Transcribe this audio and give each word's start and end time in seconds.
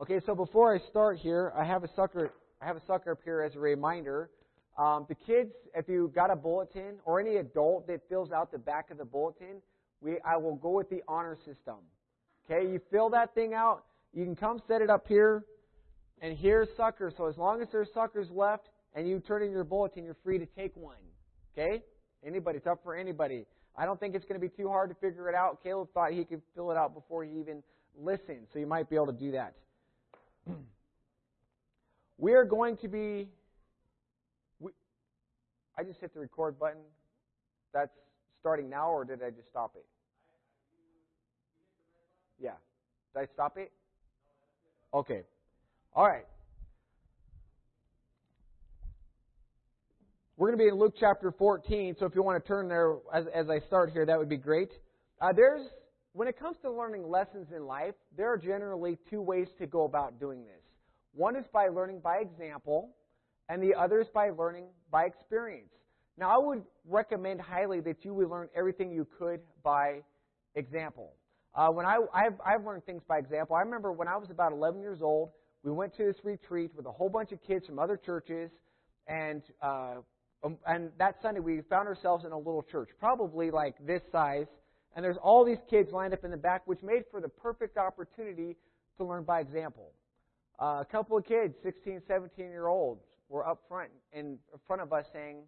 Okay, 0.00 0.18
so 0.24 0.34
before 0.34 0.74
I 0.74 0.78
start 0.78 1.18
here, 1.18 1.52
I 1.54 1.62
have 1.62 1.84
a 1.84 1.88
sucker. 1.94 2.32
I 2.62 2.64
have 2.64 2.76
a 2.76 2.80
sucker 2.86 3.12
up 3.12 3.18
here 3.22 3.42
as 3.42 3.54
a 3.54 3.58
reminder. 3.58 4.30
Um, 4.78 5.04
the 5.10 5.14
kids, 5.14 5.52
if 5.74 5.90
you 5.90 6.10
got 6.14 6.30
a 6.30 6.36
bulletin 6.36 6.94
or 7.04 7.20
any 7.20 7.36
adult 7.36 7.86
that 7.88 8.00
fills 8.08 8.32
out 8.32 8.50
the 8.50 8.56
back 8.56 8.90
of 8.90 8.96
the 8.96 9.04
bulletin, 9.04 9.60
we 10.00 10.16
I 10.24 10.38
will 10.38 10.54
go 10.54 10.70
with 10.70 10.88
the 10.88 11.02
honor 11.06 11.36
system. 11.44 11.76
Okay, 12.46 12.66
you 12.66 12.80
fill 12.90 13.10
that 13.10 13.34
thing 13.34 13.52
out. 13.52 13.84
You 14.14 14.24
can 14.24 14.34
come 14.34 14.62
set 14.66 14.80
it 14.80 14.88
up 14.88 15.06
here, 15.06 15.44
and 16.22 16.34
here's 16.34 16.68
suckers. 16.78 17.12
So 17.18 17.26
as 17.26 17.36
long 17.36 17.60
as 17.60 17.68
there's 17.70 17.92
suckers 17.92 18.30
left, 18.30 18.70
and 18.94 19.06
you 19.06 19.20
turn 19.20 19.42
in 19.42 19.50
your 19.50 19.64
bulletin, 19.64 20.04
you're 20.04 20.16
free 20.24 20.38
to 20.38 20.46
take 20.46 20.74
one. 20.76 20.96
Okay, 21.52 21.82
anybody? 22.26 22.56
It's 22.56 22.66
up 22.66 22.80
for 22.82 22.96
anybody. 22.96 23.44
I 23.76 23.84
don't 23.84 24.00
think 24.00 24.14
it's 24.14 24.24
going 24.24 24.40
to 24.40 24.48
be 24.48 24.48
too 24.48 24.68
hard 24.70 24.88
to 24.88 24.96
figure 24.96 25.28
it 25.28 25.34
out. 25.34 25.62
Caleb 25.62 25.88
thought 25.92 26.12
he 26.12 26.24
could 26.24 26.40
fill 26.54 26.70
it 26.70 26.78
out 26.78 26.94
before 26.94 27.22
he 27.22 27.38
even 27.38 27.62
listened, 27.98 28.46
so 28.50 28.58
you 28.58 28.66
might 28.66 28.88
be 28.88 28.96
able 28.96 29.08
to 29.08 29.12
do 29.12 29.32
that. 29.32 29.56
we 32.18 32.32
are 32.34 32.44
going 32.44 32.76
to 32.78 32.88
be. 32.88 33.28
We, 34.58 34.72
I 35.78 35.84
just 35.84 36.00
hit 36.00 36.14
the 36.14 36.20
record 36.20 36.58
button. 36.58 36.82
That's 37.72 37.92
starting 38.40 38.68
now, 38.68 38.90
or 38.90 39.04
did 39.04 39.22
I 39.22 39.30
just 39.30 39.48
stop 39.48 39.72
it? 39.76 39.84
Yeah. 42.40 42.52
Did 43.14 43.20
I 43.20 43.26
stop 43.32 43.56
it? 43.56 43.70
Okay. 44.92 45.22
All 45.94 46.06
right. 46.06 46.24
We're 50.36 50.48
going 50.48 50.58
to 50.58 50.64
be 50.64 50.68
in 50.68 50.78
Luke 50.78 50.94
chapter 50.98 51.30
14, 51.32 51.96
so 51.98 52.06
if 52.06 52.14
you 52.14 52.22
want 52.22 52.42
to 52.42 52.48
turn 52.48 52.66
there 52.66 52.96
as, 53.12 53.26
as 53.34 53.50
I 53.50 53.58
start 53.66 53.90
here, 53.90 54.06
that 54.06 54.18
would 54.18 54.30
be 54.30 54.38
great. 54.38 54.70
Uh, 55.20 55.34
there's, 55.36 55.60
when 56.12 56.28
it 56.28 56.38
comes 56.38 56.56
to 56.62 56.70
learning 56.70 57.08
lessons 57.08 57.48
in 57.54 57.66
life, 57.66 57.94
there 58.16 58.32
are 58.32 58.38
generally 58.38 58.98
two 59.08 59.20
ways 59.20 59.48
to 59.58 59.66
go 59.66 59.84
about 59.84 60.18
doing 60.18 60.44
this. 60.44 60.62
One 61.12 61.36
is 61.36 61.44
by 61.52 61.68
learning 61.68 62.00
by 62.00 62.18
example, 62.18 62.90
and 63.48 63.62
the 63.62 63.74
other 63.74 64.00
is 64.00 64.08
by 64.12 64.30
learning 64.30 64.66
by 64.90 65.04
experience. 65.04 65.70
Now, 66.16 66.30
I 66.30 66.44
would 66.44 66.62
recommend 66.88 67.40
highly 67.40 67.80
that 67.80 68.04
you 68.04 68.12
would 68.14 68.28
learn 68.28 68.48
everything 68.54 68.90
you 68.90 69.06
could 69.18 69.40
by 69.62 70.02
example. 70.54 71.12
Uh, 71.54 71.68
when 71.68 71.86
I, 71.86 71.98
I've, 72.14 72.34
I've 72.44 72.64
learned 72.64 72.84
things 72.84 73.02
by 73.08 73.18
example. 73.18 73.56
I 73.56 73.60
remember 73.60 73.92
when 73.92 74.06
I 74.06 74.16
was 74.16 74.30
about 74.30 74.52
11 74.52 74.80
years 74.80 75.00
old, 75.02 75.30
we 75.62 75.72
went 75.72 75.96
to 75.96 76.04
this 76.04 76.16
retreat 76.24 76.70
with 76.76 76.86
a 76.86 76.92
whole 76.92 77.08
bunch 77.08 77.32
of 77.32 77.42
kids 77.42 77.66
from 77.66 77.78
other 77.78 77.96
churches, 77.96 78.50
and 79.06 79.42
uh, 79.62 79.96
um, 80.42 80.56
and 80.66 80.90
that 80.98 81.16
Sunday 81.20 81.40
we 81.40 81.60
found 81.68 81.86
ourselves 81.86 82.24
in 82.24 82.32
a 82.32 82.38
little 82.38 82.62
church, 82.62 82.88
probably 82.98 83.50
like 83.50 83.74
this 83.86 84.00
size, 84.10 84.46
and 84.94 85.04
there's 85.04 85.16
all 85.22 85.44
these 85.44 85.62
kids 85.68 85.92
lined 85.92 86.12
up 86.12 86.24
in 86.24 86.30
the 86.30 86.36
back, 86.36 86.66
which 86.66 86.82
made 86.82 87.04
for 87.10 87.20
the 87.20 87.28
perfect 87.28 87.76
opportunity 87.76 88.56
to 88.96 89.04
learn 89.04 89.24
by 89.24 89.40
example. 89.40 89.92
Uh, 90.60 90.80
a 90.80 90.86
couple 90.90 91.16
of 91.16 91.24
kids, 91.24 91.54
16, 91.62 92.02
17 92.06 92.46
year 92.46 92.68
olds, 92.68 93.02
were 93.28 93.46
up 93.46 93.62
front 93.68 93.90
in 94.12 94.38
front 94.66 94.82
of 94.82 94.92
us 94.92 95.06
saying, 95.12 95.42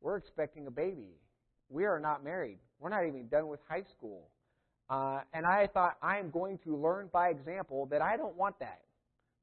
"We're 0.00 0.16
expecting 0.16 0.66
a 0.66 0.70
baby. 0.70 1.14
We 1.70 1.84
are 1.84 2.00
not 2.00 2.24
married. 2.24 2.58
We're 2.80 2.90
not 2.90 3.06
even 3.06 3.28
done 3.28 3.48
with 3.48 3.60
high 3.68 3.84
school." 3.84 4.28
Uh, 4.90 5.20
and 5.34 5.44
I 5.46 5.66
thought, 5.66 5.96
I 6.02 6.18
am 6.18 6.30
going 6.30 6.58
to 6.64 6.76
learn 6.76 7.08
by 7.12 7.28
example 7.28 7.86
that 7.86 8.00
I 8.00 8.16
don't 8.16 8.36
want 8.36 8.58
that. 8.58 8.80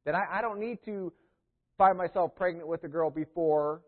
That 0.04 0.16
I, 0.16 0.40
I 0.40 0.42
don't 0.42 0.60
need 0.60 0.84
to 0.86 1.14
find 1.78 1.98
myself 1.98 2.36
pregnant 2.36 2.68
with 2.68 2.84
a 2.84 2.88
girl 2.88 3.10
before 3.10 3.82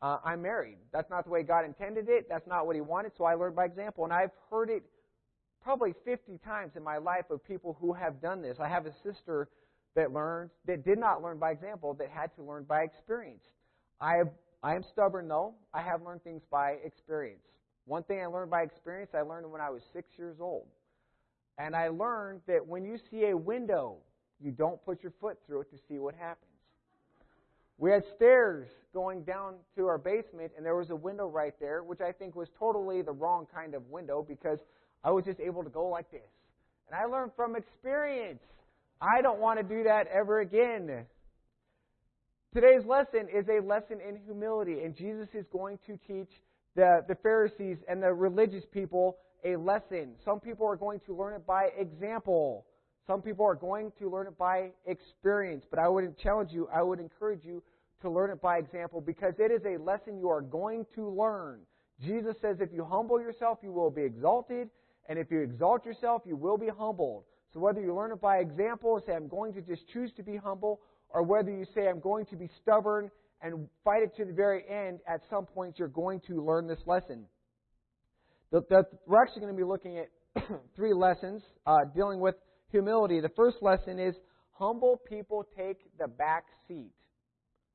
uh, 0.00 0.18
I'm 0.24 0.42
married. 0.42 0.78
That's 0.92 1.10
not 1.10 1.24
the 1.24 1.30
way 1.30 1.42
God 1.42 1.64
intended 1.64 2.08
it. 2.08 2.28
That's 2.28 2.46
not 2.46 2.66
what 2.66 2.76
He 2.76 2.80
wanted. 2.80 3.12
So 3.16 3.24
I 3.24 3.34
learned 3.34 3.56
by 3.56 3.64
example. 3.64 4.04
And 4.04 4.12
I've 4.12 4.30
heard 4.50 4.70
it 4.70 4.84
probably 5.62 5.94
50 6.04 6.38
times 6.44 6.72
in 6.76 6.84
my 6.84 6.98
life 6.98 7.30
of 7.30 7.44
people 7.44 7.76
who 7.80 7.92
have 7.92 8.22
done 8.22 8.40
this. 8.40 8.58
I 8.60 8.68
have 8.68 8.86
a 8.86 8.92
sister 9.02 9.48
that 9.96 10.12
learned, 10.12 10.50
that 10.66 10.84
did 10.84 10.98
not 10.98 11.22
learn 11.22 11.38
by 11.38 11.50
example, 11.50 11.94
that 11.94 12.08
had 12.08 12.34
to 12.36 12.42
learn 12.42 12.64
by 12.64 12.82
experience. 12.82 13.42
I, 14.00 14.14
have, 14.14 14.28
I 14.62 14.76
am 14.76 14.84
stubborn 14.92 15.26
though. 15.26 15.54
I 15.74 15.82
have 15.82 16.02
learned 16.02 16.22
things 16.22 16.42
by 16.50 16.76
experience. 16.84 17.42
One 17.84 18.04
thing 18.04 18.20
I 18.20 18.26
learned 18.26 18.50
by 18.50 18.62
experience, 18.62 19.10
I 19.14 19.22
learned 19.22 19.50
when 19.50 19.60
I 19.60 19.70
was 19.70 19.82
six 19.92 20.10
years 20.16 20.36
old. 20.40 20.66
And 21.58 21.74
I 21.74 21.88
learned 21.88 22.42
that 22.46 22.64
when 22.64 22.84
you 22.84 22.98
see 23.10 23.26
a 23.26 23.36
window, 23.36 23.96
you 24.40 24.52
don't 24.52 24.82
put 24.84 25.02
your 25.02 25.12
foot 25.20 25.38
through 25.46 25.62
it 25.62 25.70
to 25.72 25.78
see 25.88 25.98
what 25.98 26.14
happens. 26.14 26.47
We 27.78 27.92
had 27.92 28.02
stairs 28.16 28.68
going 28.92 29.22
down 29.22 29.54
to 29.76 29.86
our 29.86 29.98
basement, 29.98 30.50
and 30.56 30.66
there 30.66 30.74
was 30.74 30.90
a 30.90 30.96
window 30.96 31.28
right 31.28 31.54
there, 31.60 31.84
which 31.84 32.00
I 32.00 32.10
think 32.10 32.34
was 32.34 32.48
totally 32.58 33.02
the 33.02 33.12
wrong 33.12 33.46
kind 33.54 33.74
of 33.74 33.88
window 33.88 34.26
because 34.28 34.58
I 35.04 35.12
was 35.12 35.24
just 35.24 35.38
able 35.38 35.62
to 35.62 35.70
go 35.70 35.86
like 35.86 36.10
this. 36.10 36.20
And 36.90 36.98
I 36.98 37.04
learned 37.04 37.32
from 37.36 37.54
experience. 37.54 38.42
I 39.00 39.22
don't 39.22 39.38
want 39.38 39.60
to 39.60 39.62
do 39.62 39.84
that 39.84 40.08
ever 40.08 40.40
again. 40.40 41.06
Today's 42.52 42.84
lesson 42.84 43.28
is 43.32 43.46
a 43.48 43.64
lesson 43.64 43.98
in 44.06 44.16
humility, 44.24 44.82
and 44.82 44.96
Jesus 44.96 45.28
is 45.34 45.46
going 45.52 45.78
to 45.86 45.96
teach 46.08 46.30
the, 46.74 47.04
the 47.06 47.14
Pharisees 47.22 47.78
and 47.88 48.02
the 48.02 48.12
religious 48.12 48.64
people 48.72 49.18
a 49.44 49.54
lesson. 49.54 50.14
Some 50.24 50.40
people 50.40 50.66
are 50.66 50.76
going 50.76 51.00
to 51.06 51.14
learn 51.14 51.34
it 51.34 51.46
by 51.46 51.68
example. 51.78 52.66
Some 53.08 53.22
people 53.22 53.46
are 53.46 53.54
going 53.54 53.90
to 53.98 54.10
learn 54.10 54.26
it 54.26 54.36
by 54.36 54.68
experience, 54.86 55.64
but 55.70 55.78
I 55.78 55.88
would 55.88 56.04
challenge 56.18 56.50
you, 56.52 56.68
I 56.72 56.82
would 56.82 57.00
encourage 57.00 57.42
you 57.42 57.62
to 58.02 58.10
learn 58.10 58.30
it 58.30 58.42
by 58.42 58.58
example 58.58 59.00
because 59.00 59.32
it 59.38 59.50
is 59.50 59.62
a 59.64 59.82
lesson 59.82 60.18
you 60.18 60.28
are 60.28 60.42
going 60.42 60.84
to 60.94 61.08
learn. 61.08 61.60
Jesus 62.04 62.36
says 62.42 62.58
if 62.60 62.68
you 62.70 62.84
humble 62.84 63.18
yourself, 63.18 63.60
you 63.62 63.72
will 63.72 63.90
be 63.90 64.02
exalted, 64.02 64.68
and 65.08 65.18
if 65.18 65.30
you 65.30 65.40
exalt 65.40 65.86
yourself, 65.86 66.20
you 66.26 66.36
will 66.36 66.58
be 66.58 66.68
humbled. 66.68 67.24
So 67.54 67.60
whether 67.60 67.80
you 67.80 67.94
learn 67.94 68.12
it 68.12 68.20
by 68.20 68.36
example 68.40 68.96
and 68.96 69.04
say, 69.06 69.14
I'm 69.14 69.26
going 69.26 69.54
to 69.54 69.62
just 69.62 69.88
choose 69.88 70.12
to 70.18 70.22
be 70.22 70.36
humble, 70.36 70.80
or 71.08 71.22
whether 71.22 71.50
you 71.50 71.64
say, 71.74 71.88
I'm 71.88 72.00
going 72.00 72.26
to 72.26 72.36
be 72.36 72.50
stubborn 72.60 73.10
and 73.40 73.68
fight 73.84 74.02
it 74.02 74.14
to 74.18 74.26
the 74.26 74.34
very 74.34 74.64
end, 74.68 74.98
at 75.08 75.22
some 75.30 75.46
point 75.46 75.78
you're 75.78 75.88
going 75.88 76.20
to 76.26 76.44
learn 76.44 76.68
this 76.68 76.80
lesson. 76.84 77.24
The, 78.52 78.60
the, 78.68 78.82
we're 79.06 79.22
actually 79.22 79.40
going 79.40 79.54
to 79.54 79.56
be 79.56 79.64
looking 79.64 79.96
at 79.98 80.10
three 80.76 80.92
lessons 80.92 81.42
uh, 81.66 81.78
dealing 81.94 82.20
with 82.20 82.34
humility. 82.70 83.20
The 83.20 83.30
first 83.30 83.58
lesson 83.62 83.98
is 83.98 84.14
humble 84.52 85.00
people 85.08 85.46
take 85.56 85.78
the 85.98 86.08
back 86.08 86.44
seat. 86.66 86.92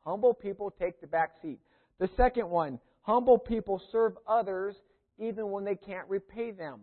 Humble 0.02 0.34
people 0.34 0.74
take 0.80 1.00
the 1.02 1.08
back 1.08 1.32
seat. 1.42 1.60
The 2.00 2.10
second 2.18 2.50
one, 2.50 2.80
humble 3.02 3.38
people 3.38 3.82
serve 3.92 4.14
others 4.28 4.76
even 5.18 5.52
when 5.52 5.64
they 5.64 5.76
can't 5.76 6.08
repay 6.10 6.52
them. 6.52 6.82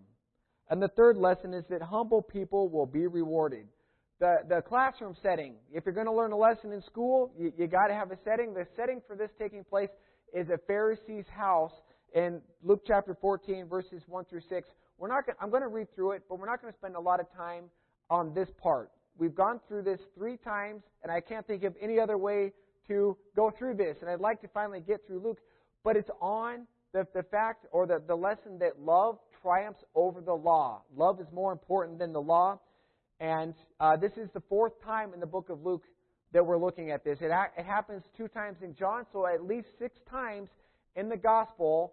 And 0.70 0.80
the 0.80 0.88
third 0.88 1.16
lesson 1.16 1.52
is 1.52 1.64
that 1.68 1.82
humble 1.82 2.22
people 2.22 2.68
will 2.68 2.86
be 2.86 3.06
rewarded. 3.06 3.66
The, 4.20 4.36
the 4.48 4.62
classroom 4.62 5.16
setting, 5.22 5.54
if 5.72 5.84
you're 5.84 5.94
going 5.94 6.06
to 6.06 6.12
learn 6.12 6.32
a 6.32 6.36
lesson 6.36 6.72
in 6.72 6.82
school, 6.82 7.32
you, 7.38 7.52
you 7.58 7.66
got 7.66 7.88
to 7.88 7.94
have 7.94 8.12
a 8.12 8.18
setting. 8.24 8.54
The 8.54 8.66
setting 8.76 9.00
for 9.06 9.16
this 9.16 9.30
taking 9.38 9.64
place 9.64 9.88
is 10.32 10.48
a 10.48 10.58
Pharisee's 10.66 11.26
house 11.34 11.72
in 12.14 12.40
Luke 12.62 12.82
chapter 12.86 13.16
14, 13.20 13.66
verses 13.68 14.02
1 14.06 14.24
through 14.26 14.42
6. 14.48 14.68
We're 14.98 15.08
not 15.08 15.24
I'm 15.40 15.50
going 15.50 15.62
to 15.62 15.68
read 15.68 15.88
through 15.94 16.12
it, 16.12 16.22
but 16.28 16.38
we're 16.38 16.46
not 16.46 16.60
going 16.60 16.72
to 16.72 16.78
spend 16.78 16.94
a 16.94 17.00
lot 17.00 17.20
of 17.20 17.26
time 17.34 17.64
on 18.10 18.34
this 18.34 18.48
part. 18.60 18.90
We've 19.16 19.34
gone 19.34 19.60
through 19.68 19.82
this 19.82 20.00
three 20.14 20.36
times, 20.36 20.82
and 21.02 21.12
I 21.12 21.20
can't 21.20 21.46
think 21.46 21.62
of 21.64 21.74
any 21.80 21.98
other 21.98 22.18
way 22.18 22.52
to 22.88 23.16
go 23.36 23.50
through 23.56 23.74
this. 23.74 23.96
And 24.00 24.10
I'd 24.10 24.20
like 24.20 24.40
to 24.42 24.48
finally 24.48 24.80
get 24.80 25.06
through 25.06 25.20
Luke, 25.20 25.38
but 25.84 25.96
it's 25.96 26.10
on 26.20 26.66
the, 26.92 27.06
the 27.14 27.22
fact 27.22 27.66
or 27.70 27.86
the, 27.86 28.02
the 28.06 28.14
lesson 28.14 28.58
that 28.58 28.80
love 28.80 29.18
triumphs 29.42 29.84
over 29.94 30.20
the 30.20 30.34
law. 30.34 30.82
Love 30.96 31.20
is 31.20 31.26
more 31.32 31.52
important 31.52 31.98
than 31.98 32.12
the 32.12 32.20
law. 32.20 32.58
And 33.20 33.54
uh, 33.78 33.96
this 33.96 34.12
is 34.16 34.28
the 34.32 34.42
fourth 34.48 34.72
time 34.82 35.12
in 35.14 35.20
the 35.20 35.26
book 35.26 35.50
of 35.50 35.64
Luke 35.64 35.84
that 36.32 36.44
we're 36.44 36.58
looking 36.58 36.90
at 36.90 37.04
this. 37.04 37.18
It, 37.20 37.30
it 37.56 37.64
happens 37.64 38.02
two 38.16 38.28
times 38.28 38.58
in 38.62 38.74
John, 38.74 39.04
so 39.12 39.26
at 39.26 39.44
least 39.44 39.68
six 39.78 39.98
times 40.08 40.48
in 40.96 41.08
the 41.08 41.16
gospel, 41.16 41.92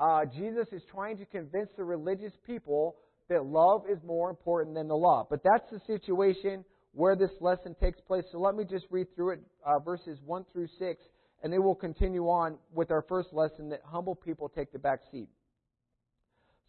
uh, 0.00 0.24
Jesus 0.24 0.66
is 0.72 0.82
trying 0.90 1.16
to 1.18 1.24
convince 1.26 1.70
the 1.76 1.84
religious 1.84 2.32
people 2.46 2.96
that 3.28 3.44
love 3.44 3.84
is 3.90 3.98
more 4.04 4.30
important 4.30 4.74
than 4.74 4.88
the 4.88 4.96
law. 4.96 5.26
But 5.28 5.42
that's 5.42 5.70
the 5.70 5.80
situation 5.86 6.64
where 6.92 7.16
this 7.16 7.30
lesson 7.40 7.74
takes 7.80 8.00
place. 8.00 8.24
So 8.30 8.38
let 8.38 8.54
me 8.54 8.64
just 8.64 8.86
read 8.90 9.14
through 9.14 9.30
it, 9.30 9.40
uh, 9.64 9.78
verses 9.78 10.18
1 10.24 10.44
through 10.52 10.68
6, 10.78 11.02
and 11.42 11.52
then 11.52 11.62
we'll 11.62 11.74
continue 11.74 12.24
on 12.24 12.56
with 12.72 12.90
our 12.90 13.02
first 13.08 13.32
lesson 13.32 13.68
that 13.70 13.82
humble 13.84 14.14
people 14.14 14.48
take 14.48 14.72
the 14.72 14.78
back 14.78 15.00
seat. 15.10 15.28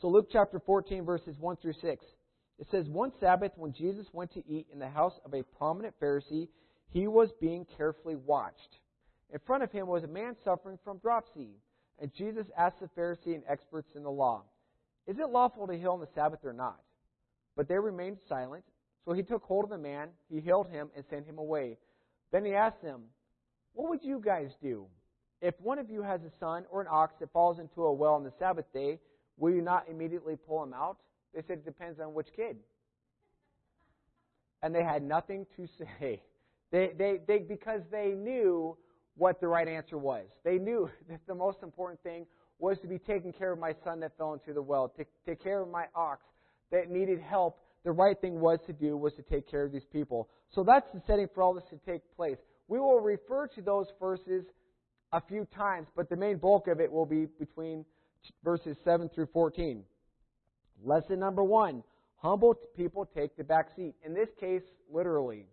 So 0.01 0.07
Luke 0.07 0.27
chapter 0.31 0.59
14, 0.59 1.05
verses 1.05 1.37
1 1.39 1.57
through 1.57 1.73
6. 1.81 2.05
It 2.57 2.67
says, 2.71 2.87
One 2.87 3.11
Sabbath, 3.19 3.51
when 3.55 3.73
Jesus 3.73 4.07
went 4.13 4.33
to 4.33 4.43
eat 4.47 4.67
in 4.71 4.79
the 4.79 4.89
house 4.89 5.13
of 5.25 5.33
a 5.33 5.43
prominent 5.57 5.93
Pharisee, 6.01 6.47
he 6.89 7.07
was 7.07 7.29
being 7.41 7.65
carefully 7.77 8.15
watched. 8.15 8.79
In 9.33 9.39
front 9.45 9.63
of 9.63 9.71
him 9.71 9.87
was 9.87 10.03
a 10.03 10.07
man 10.07 10.35
suffering 10.43 10.79
from 10.83 10.99
dropsy. 10.99 11.49
And 11.99 12.11
Jesus 12.13 12.45
asked 12.57 12.79
the 12.79 12.89
Pharisee 12.97 13.35
and 13.35 13.43
experts 13.47 13.89
in 13.95 14.03
the 14.03 14.11
law, 14.11 14.43
Is 15.07 15.17
it 15.19 15.29
lawful 15.29 15.67
to 15.67 15.73
heal 15.77 15.91
on 15.91 15.99
the 15.99 16.07
Sabbath 16.15 16.39
or 16.43 16.53
not? 16.53 16.79
But 17.55 17.67
they 17.67 17.77
remained 17.77 18.17
silent. 18.27 18.63
So 19.05 19.13
he 19.13 19.21
took 19.23 19.43
hold 19.43 19.65
of 19.65 19.69
the 19.69 19.77
man, 19.77 20.09
he 20.29 20.39
healed 20.39 20.67
him, 20.69 20.89
and 20.95 21.05
sent 21.09 21.27
him 21.27 21.37
away. 21.37 21.77
Then 22.31 22.43
he 22.43 22.53
asked 22.53 22.81
them, 22.81 23.03
What 23.73 23.89
would 23.89 24.03
you 24.03 24.19
guys 24.23 24.51
do? 24.61 24.87
If 25.41 25.53
one 25.61 25.77
of 25.77 25.89
you 25.91 26.01
has 26.01 26.21
a 26.23 26.31
son 26.39 26.65
or 26.71 26.81
an 26.81 26.87
ox 26.89 27.13
that 27.19 27.31
falls 27.31 27.59
into 27.59 27.83
a 27.83 27.93
well 27.93 28.13
on 28.15 28.23
the 28.23 28.33
Sabbath 28.39 28.65
day, 28.73 28.99
will 29.37 29.53
you 29.53 29.61
not 29.61 29.87
immediately 29.89 30.35
pull 30.35 30.63
him 30.63 30.73
out? 30.73 30.97
They 31.35 31.41
said, 31.47 31.59
It 31.59 31.65
depends 31.65 31.99
on 31.99 32.13
which 32.13 32.27
kid. 32.35 32.57
and 34.63 34.73
they 34.73 34.83
had 34.83 35.03
nothing 35.03 35.45
to 35.55 35.67
say. 35.99 36.21
They, 36.71 36.91
they, 36.97 37.19
they, 37.27 37.39
because 37.39 37.81
they 37.91 38.09
knew 38.17 38.75
what 39.15 39.39
the 39.39 39.47
right 39.47 39.67
answer 39.67 39.97
was. 39.97 40.25
They 40.43 40.57
knew 40.57 40.89
that 41.09 41.19
the 41.27 41.35
most 41.35 41.59
important 41.61 42.01
thing 42.01 42.25
was 42.59 42.77
to 42.79 42.87
be 42.87 42.97
taking 42.97 43.33
care 43.33 43.51
of 43.51 43.59
my 43.59 43.73
son 43.83 43.99
that 43.99 44.17
fell 44.17 44.33
into 44.33 44.53
the 44.53 44.61
well, 44.61 44.89
to 44.97 45.05
take 45.25 45.43
care 45.43 45.61
of 45.61 45.69
my 45.69 45.85
ox 45.95 46.23
that 46.71 46.89
needed 46.89 47.19
help. 47.19 47.59
The 47.83 47.91
right 47.91 48.19
thing 48.19 48.39
was 48.39 48.59
to 48.67 48.73
do 48.73 48.97
was 48.97 49.13
to 49.13 49.21
take 49.21 49.49
care 49.49 49.63
of 49.63 49.71
these 49.71 49.85
people. 49.91 50.29
So 50.49 50.63
that's 50.63 50.89
the 50.93 51.01
setting 51.05 51.27
for 51.33 51.43
all 51.43 51.53
this 51.53 51.65
to 51.69 51.77
take 51.85 52.01
place. 52.15 52.37
We 52.67 52.79
will 52.79 52.99
refer 52.99 53.47
to 53.47 53.61
those 53.61 53.87
verses 53.99 54.45
a 55.11 55.21
few 55.21 55.45
times, 55.55 55.87
but 55.95 56.09
the 56.09 56.15
main 56.15 56.37
bulk 56.37 56.67
of 56.67 56.79
it 56.79 56.91
will 56.91 57.05
be 57.05 57.27
between 57.39 57.85
verses 58.43 58.77
7 58.83 59.09
through 59.09 59.27
14. 59.33 59.83
Lesson 60.83 61.19
number 61.19 61.43
one 61.43 61.83
humble 62.17 62.55
people 62.75 63.05
take 63.05 63.35
the 63.37 63.43
back 63.43 63.67
seat. 63.75 63.93
In 64.03 64.13
this 64.13 64.29
case, 64.39 64.63
literally. 64.91 65.45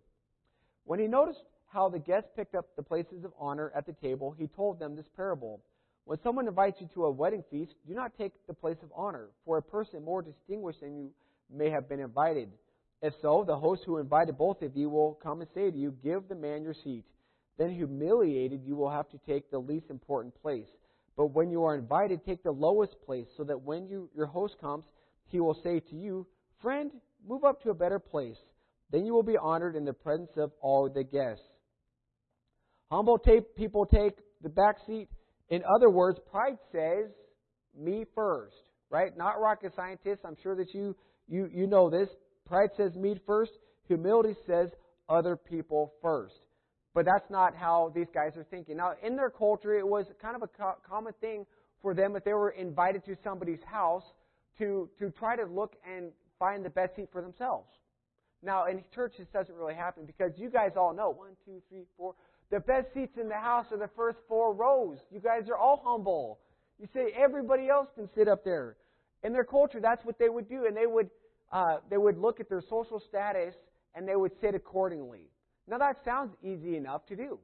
When 0.85 0.99
he 0.99 1.07
noticed 1.07 1.43
how 1.67 1.87
the 1.89 1.99
guests 1.99 2.29
picked 2.35 2.55
up 2.55 2.75
the 2.75 2.83
places 2.83 3.23
of 3.23 3.31
honor 3.39 3.71
at 3.75 3.85
the 3.85 3.93
table, 3.93 4.35
he 4.37 4.47
told 4.47 4.79
them 4.79 4.95
this 4.95 5.05
parable. 5.15 5.61
When 6.05 6.19
someone 6.21 6.47
invites 6.47 6.81
you 6.81 6.89
to 6.95 7.05
a 7.05 7.11
wedding 7.11 7.43
feast, 7.49 7.73
do 7.87 7.93
not 7.93 8.17
take 8.17 8.33
the 8.47 8.53
place 8.53 8.77
of 8.83 8.91
honor, 8.95 9.29
for 9.45 9.57
a 9.57 9.61
person 9.61 10.03
more 10.03 10.21
distinguished 10.21 10.81
than 10.81 10.95
you 10.95 11.11
may 11.53 11.69
have 11.69 11.87
been 11.87 12.01
invited. 12.01 12.49
If 13.01 13.13
so, 13.21 13.43
the 13.45 13.57
host 13.57 13.83
who 13.85 13.97
invited 13.97 14.37
both 14.37 14.61
of 14.61 14.75
you 14.75 14.89
will 14.89 15.13
come 15.23 15.41
and 15.41 15.49
say 15.53 15.71
to 15.71 15.77
you, 15.77 15.95
Give 16.03 16.27
the 16.27 16.35
man 16.35 16.63
your 16.63 16.75
seat. 16.83 17.05
Then, 17.57 17.69
humiliated, 17.69 18.63
you 18.65 18.75
will 18.75 18.89
have 18.89 19.09
to 19.09 19.19
take 19.25 19.49
the 19.49 19.59
least 19.59 19.89
important 19.89 20.33
place. 20.41 20.67
But 21.15 21.27
when 21.27 21.51
you 21.51 21.63
are 21.63 21.75
invited, 21.75 22.25
take 22.25 22.43
the 22.43 22.51
lowest 22.51 22.95
place, 23.05 23.27
so 23.37 23.43
that 23.43 23.61
when 23.61 23.87
you, 23.87 24.09
your 24.15 24.25
host 24.25 24.55
comes, 24.59 24.85
he 25.27 25.39
will 25.39 25.59
say 25.63 25.79
to 25.79 25.95
you, 25.95 26.25
Friend, 26.61 26.91
move 27.27 27.43
up 27.43 27.61
to 27.63 27.69
a 27.69 27.75
better 27.75 27.99
place. 27.99 28.37
Then 28.91 29.05
you 29.05 29.13
will 29.13 29.23
be 29.23 29.37
honored 29.37 29.75
in 29.75 29.85
the 29.85 29.93
presence 29.93 30.31
of 30.37 30.51
all 30.61 30.89
the 30.89 31.03
guests. 31.03 31.45
Humble 32.91 33.17
people 33.55 33.85
take 33.85 34.13
the 34.41 34.49
back 34.49 34.77
seat. 34.85 35.09
In 35.49 35.61
other 35.75 35.89
words, 35.89 36.19
pride 36.31 36.57
says, 36.71 37.11
me 37.77 38.05
first, 38.15 38.55
right? 38.89 39.15
Not 39.17 39.39
rocket 39.39 39.73
scientists. 39.75 40.21
I'm 40.25 40.37
sure 40.41 40.55
that 40.55 40.73
you, 40.73 40.95
you, 41.27 41.49
you 41.53 41.67
know 41.67 41.89
this. 41.89 42.09
Pride 42.45 42.69
says 42.77 42.95
me 42.95 43.19
first. 43.25 43.51
Humility 43.87 44.35
says 44.47 44.69
other 45.09 45.35
people 45.35 45.93
first. 46.01 46.35
But 46.93 47.05
that's 47.05 47.29
not 47.29 47.55
how 47.55 47.91
these 47.95 48.07
guys 48.13 48.37
are 48.37 48.45
thinking. 48.49 48.77
Now, 48.77 48.93
in 49.03 49.15
their 49.15 49.29
culture, 49.29 49.73
it 49.73 49.87
was 49.87 50.05
kind 50.21 50.35
of 50.35 50.43
a 50.43 50.47
co- 50.47 50.77
common 50.87 51.13
thing 51.21 51.45
for 51.81 51.93
them 51.93 52.15
if 52.15 52.23
they 52.23 52.33
were 52.33 52.51
invited 52.51 53.03
to 53.05 53.15
somebody's 53.23 53.63
house 53.65 54.03
to, 54.59 54.89
to 54.99 55.09
try 55.11 55.35
to 55.35 55.45
look 55.45 55.75
and 55.89 56.11
find 56.37 56.63
the 56.63 56.69
best 56.69 56.95
seat 56.95 57.09
for 57.11 57.21
themselves. 57.21 57.67
Now, 58.43 58.67
in 58.67 58.83
church, 58.93 59.13
this 59.17 59.27
doesn't 59.33 59.55
really 59.55 59.73
happen 59.73 60.05
because 60.05 60.33
you 60.37 60.49
guys 60.49 60.71
all 60.77 60.93
know 60.93 61.09
one, 61.09 61.31
two, 61.45 61.61
three, 61.69 61.85
four. 61.97 62.13
The 62.51 62.59
best 62.59 62.93
seats 62.93 63.17
in 63.19 63.29
the 63.29 63.35
house 63.35 63.65
are 63.71 63.77
the 63.77 63.89
first 63.95 64.19
four 64.27 64.53
rows. 64.53 64.99
You 65.11 65.19
guys 65.19 65.49
are 65.49 65.57
all 65.57 65.81
humble. 65.83 66.39
You 66.79 66.87
say 66.93 67.13
everybody 67.15 67.69
else 67.69 67.87
can 67.95 68.09
sit 68.15 68.27
up 68.27 68.43
there. 68.43 68.75
In 69.23 69.33
their 69.33 69.43
culture, 69.43 69.79
that's 69.79 70.05
what 70.05 70.19
they 70.19 70.29
would 70.29 70.49
do, 70.49 70.65
and 70.67 70.75
they 70.75 70.85
would 70.85 71.09
uh, 71.51 71.77
they 71.89 71.97
would 71.97 72.17
look 72.17 72.39
at 72.39 72.49
their 72.49 72.61
social 72.61 72.99
status 72.99 73.53
and 73.95 74.07
they 74.07 74.15
would 74.15 74.31
sit 74.41 74.55
accordingly. 74.55 75.29
Now 75.67 75.77
that 75.77 76.03
sounds 76.03 76.33
easy 76.43 76.75
enough 76.75 77.05
to 77.05 77.15
do, 77.15 77.39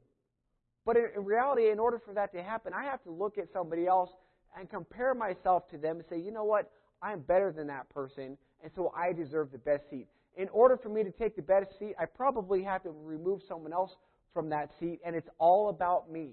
but 0.85 0.97
in, 0.97 1.05
in 1.15 1.23
reality, 1.23 1.69
in 1.69 1.79
order 1.79 2.01
for 2.03 2.13
that 2.15 2.33
to 2.33 2.43
happen, 2.43 2.73
I 2.73 2.83
have 2.85 3.03
to 3.03 3.11
look 3.11 3.37
at 3.37 3.45
somebody 3.53 3.85
else 3.87 4.09
and 4.57 4.69
compare 4.69 5.13
myself 5.13 5.69
to 5.69 5.77
them 5.77 5.97
and 5.97 6.05
say, 6.09 6.19
you 6.19 6.31
know 6.31 6.43
what, 6.43 6.71
I'm 7.01 7.21
better 7.21 7.51
than 7.51 7.67
that 7.67 7.87
person, 7.89 8.37
and 8.63 8.71
so 8.75 8.91
I 8.97 9.13
deserve 9.13 9.51
the 9.51 9.59
best 9.59 9.89
seat. 9.89 10.07
In 10.37 10.49
order 10.49 10.75
for 10.75 10.89
me 10.89 11.03
to 11.03 11.11
take 11.11 11.35
the 11.35 11.41
best 11.41 11.77
seat, 11.77 11.93
I 11.99 12.05
probably 12.05 12.63
have 12.63 12.83
to 12.83 12.89
remove 12.89 13.41
someone 13.47 13.73
else 13.73 13.95
from 14.33 14.49
that 14.49 14.69
seat, 14.79 14.99
and 15.05 15.15
it's 15.15 15.29
all 15.37 15.69
about 15.69 16.11
me. 16.11 16.31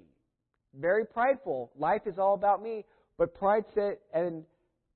Very 0.75 1.05
prideful. 1.07 1.73
Life 1.79 2.03
is 2.07 2.19
all 2.19 2.35
about 2.35 2.63
me, 2.63 2.85
but 3.19 3.35
pride 3.35 3.65
said, 3.75 3.97
and 4.13 4.45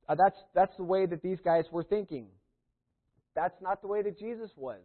uh, 0.09 0.15
that's 0.15 0.39
that's 0.55 0.77
the 0.77 0.85
way 0.85 1.07
that 1.07 1.23
these 1.23 1.39
guys 1.45 1.65
were 1.71 1.85
thinking. 1.85 2.27
That's 3.35 3.61
not 3.63 3.81
the 3.81 3.89
way 3.89 4.03
that 4.03 4.19
Jesus 4.19 4.51
was. 4.57 4.81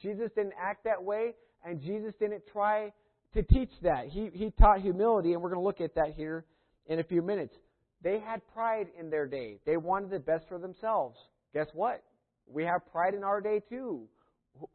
Jesus 0.00 0.30
didn't 0.36 0.54
act 0.60 0.84
that 0.84 1.02
way, 1.02 1.34
and 1.64 1.80
Jesus 1.80 2.14
didn't 2.20 2.42
try 2.52 2.92
to 3.34 3.42
teach 3.42 3.70
that. 3.82 4.06
He 4.08 4.30
he 4.32 4.50
taught 4.50 4.80
humility, 4.80 5.32
and 5.32 5.42
we're 5.42 5.50
going 5.50 5.60
to 5.60 5.66
look 5.66 5.80
at 5.80 5.94
that 5.96 6.14
here 6.16 6.44
in 6.86 7.00
a 7.00 7.04
few 7.04 7.22
minutes. 7.22 7.54
They 8.02 8.20
had 8.20 8.46
pride 8.54 8.86
in 8.98 9.10
their 9.10 9.26
day. 9.26 9.58
They 9.66 9.76
wanted 9.76 10.10
the 10.10 10.20
best 10.20 10.46
for 10.48 10.58
themselves. 10.58 11.18
Guess 11.52 11.66
what? 11.74 12.02
We 12.46 12.64
have 12.64 12.86
pride 12.92 13.14
in 13.14 13.24
our 13.24 13.40
day 13.40 13.60
too. 13.68 14.06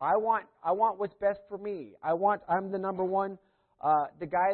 I 0.01 0.17
want 0.17 0.45
I 0.63 0.71
want 0.71 0.99
what's 0.99 1.13
best 1.15 1.39
for 1.49 1.57
me. 1.57 1.91
I 2.03 2.13
want 2.13 2.41
I'm 2.47 2.71
the 2.71 2.77
number 2.77 3.03
one, 3.03 3.37
uh, 3.81 4.05
the 4.19 4.25
guy 4.25 4.53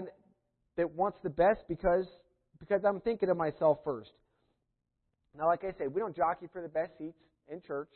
that 0.77 0.91
wants 0.91 1.17
the 1.23 1.29
best 1.29 1.61
because 1.67 2.07
because 2.59 2.81
I'm 2.85 2.99
thinking 3.01 3.29
of 3.29 3.37
myself 3.37 3.79
first. 3.83 4.11
Now, 5.37 5.47
like 5.47 5.63
I 5.63 5.71
said, 5.77 5.93
we 5.93 5.99
don't 5.99 6.15
jockey 6.15 6.47
for 6.51 6.61
the 6.61 6.67
best 6.67 6.97
seats 6.97 7.19
in 7.47 7.61
church 7.61 7.89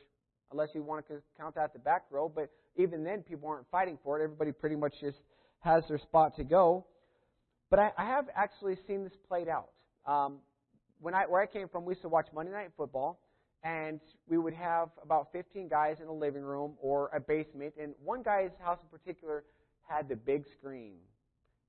unless 0.52 0.70
you 0.74 0.84
want 0.84 1.08
to 1.08 1.16
count 1.38 1.58
out 1.58 1.74
the 1.74 1.80
back 1.80 2.04
row. 2.12 2.32
But 2.34 2.50
even 2.76 3.04
then, 3.04 3.22
people 3.22 3.50
aren't 3.50 3.70
fighting 3.72 3.98
for 4.04 4.20
it. 4.20 4.24
Everybody 4.24 4.52
pretty 4.52 4.76
much 4.76 4.94
just 5.02 5.18
has 5.60 5.84
their 5.88 5.98
spot 5.98 6.36
to 6.36 6.44
go. 6.44 6.86
But 7.70 7.80
I, 7.80 7.92
I 7.98 8.06
have 8.06 8.26
actually 8.36 8.78
seen 8.88 9.04
this 9.04 9.14
played 9.28 9.48
out. 9.48 9.70
Um, 10.06 10.40
when 11.00 11.14
I 11.14 11.26
where 11.26 11.42
I 11.42 11.48
came 11.48 11.68
from, 11.68 11.86
we 11.86 11.92
used 11.92 12.04
to 12.04 12.10
watch 12.10 12.28
Monday 12.34 12.52
Night 12.52 12.72
Football, 12.78 13.20
and 13.64 14.00
we 14.28 14.38
would 14.38 14.54
have 14.54 14.90
about 15.02 15.32
15 15.32 15.68
guys 15.70 15.98
in 16.02 16.08
a 16.08 16.14
living 16.14 16.42
room 16.42 16.74
or 16.82 17.10
a 17.16 17.20
basement. 17.20 17.74
And 17.82 17.94
one 18.04 18.22
guy's 18.22 18.52
house 18.62 18.80
in 18.82 18.90
particular 18.98 19.44
had 19.88 20.10
the 20.10 20.16
big 20.16 20.44
screen. 20.58 20.96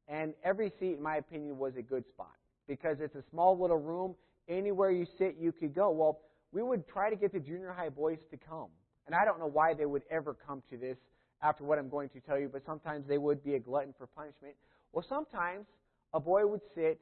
And 0.09 0.35
every 0.43 0.73
seat, 0.81 0.95
in 0.95 1.03
my 1.03 1.17
opinion, 1.17 1.59
was 1.59 1.77
a 1.77 1.83
good 1.83 2.05
spot 2.09 2.35
because 2.67 2.99
it's 3.01 3.15
a 3.15 3.23
small 3.31 3.59
little 3.59 3.79
room. 3.79 4.15
Anywhere 4.49 4.91
you 4.91 5.07
sit, 5.19 5.37
you 5.41 5.53
could 5.53 5.75
go. 5.75 5.91
Well, 5.91 6.21
we 6.53 6.63
would 6.63 6.87
try 6.89 7.11
to 7.11 7.17
get 7.17 7.33
the 7.33 7.41
junior 7.41 7.73
high 7.73 7.89
boys 7.89 8.19
to 8.31 8.37
come. 8.37 8.69
And 9.07 9.15
I 9.15 9.25
don't 9.25 9.39
know 9.39 9.51
why 9.51 9.75
they 9.75 9.87
would 9.87 10.03
ever 10.11 10.35
come 10.35 10.63
to 10.71 10.77
this 10.77 10.97
after 11.43 11.65
what 11.65 11.79
I'm 11.79 11.89
going 11.89 12.09
to 12.11 12.21
tell 12.21 12.39
you, 12.39 12.49
but 12.49 12.65
sometimes 12.65 13.07
they 13.07 13.19
would 13.19 13.45
be 13.45 13.55
a 13.55 13.59
glutton 13.59 13.95
for 13.97 14.07
punishment. 14.07 14.55
Well, 14.93 15.05
sometimes 15.09 15.67
a 16.13 16.21
boy 16.21 16.47
would 16.47 16.63
sit 16.75 17.01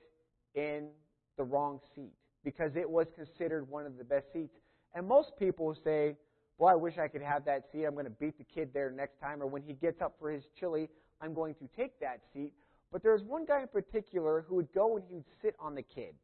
in 0.55 0.89
the 1.37 1.45
wrong 1.45 1.81
seat 1.95 2.13
because 2.45 2.73
it 2.77 2.89
was 2.89 3.07
considered 3.15 3.69
one 3.69 3.87
of 3.87 3.99
the 3.99 4.05
best 4.05 4.27
seats. 4.33 4.55
And 4.95 5.07
most 5.07 5.33
people 5.39 5.77
say, 5.85 6.17
Boy, 6.59 6.69
I 6.69 6.75
wish 6.75 6.99
I 6.99 7.09
could 7.09 7.23
have 7.23 7.45
that 7.47 7.65
seat. 7.73 7.85
I'm 7.85 7.95
going 7.95 8.05
to 8.05 8.11
beat 8.11 8.39
the 8.39 8.45
kid 8.45 8.71
there 8.73 8.91
next 8.91 9.19
time. 9.19 9.43
Or 9.43 9.47
when 9.47 9.63
he 9.63 9.73
gets 9.73 10.01
up 10.01 10.15
for 10.21 10.31
his 10.31 10.45
chili, 10.59 10.89
I'm 11.21 11.35
going 11.35 11.55
to 11.57 11.69
take 11.77 11.99
that 12.01 12.21
seat. 12.33 12.53
But 12.93 13.03
there's 13.03 13.23
one 13.23 13.45
guy 13.45 13.63
in 13.63 13.69
particular 13.69 14.45
who 14.47 14.57
would 14.57 14.73
go 14.73 14.97
and 14.97 15.05
he 15.09 15.15
would 15.15 15.25
sit 15.41 15.57
on 15.59 15.75
the 15.75 15.83
kid. 15.83 16.15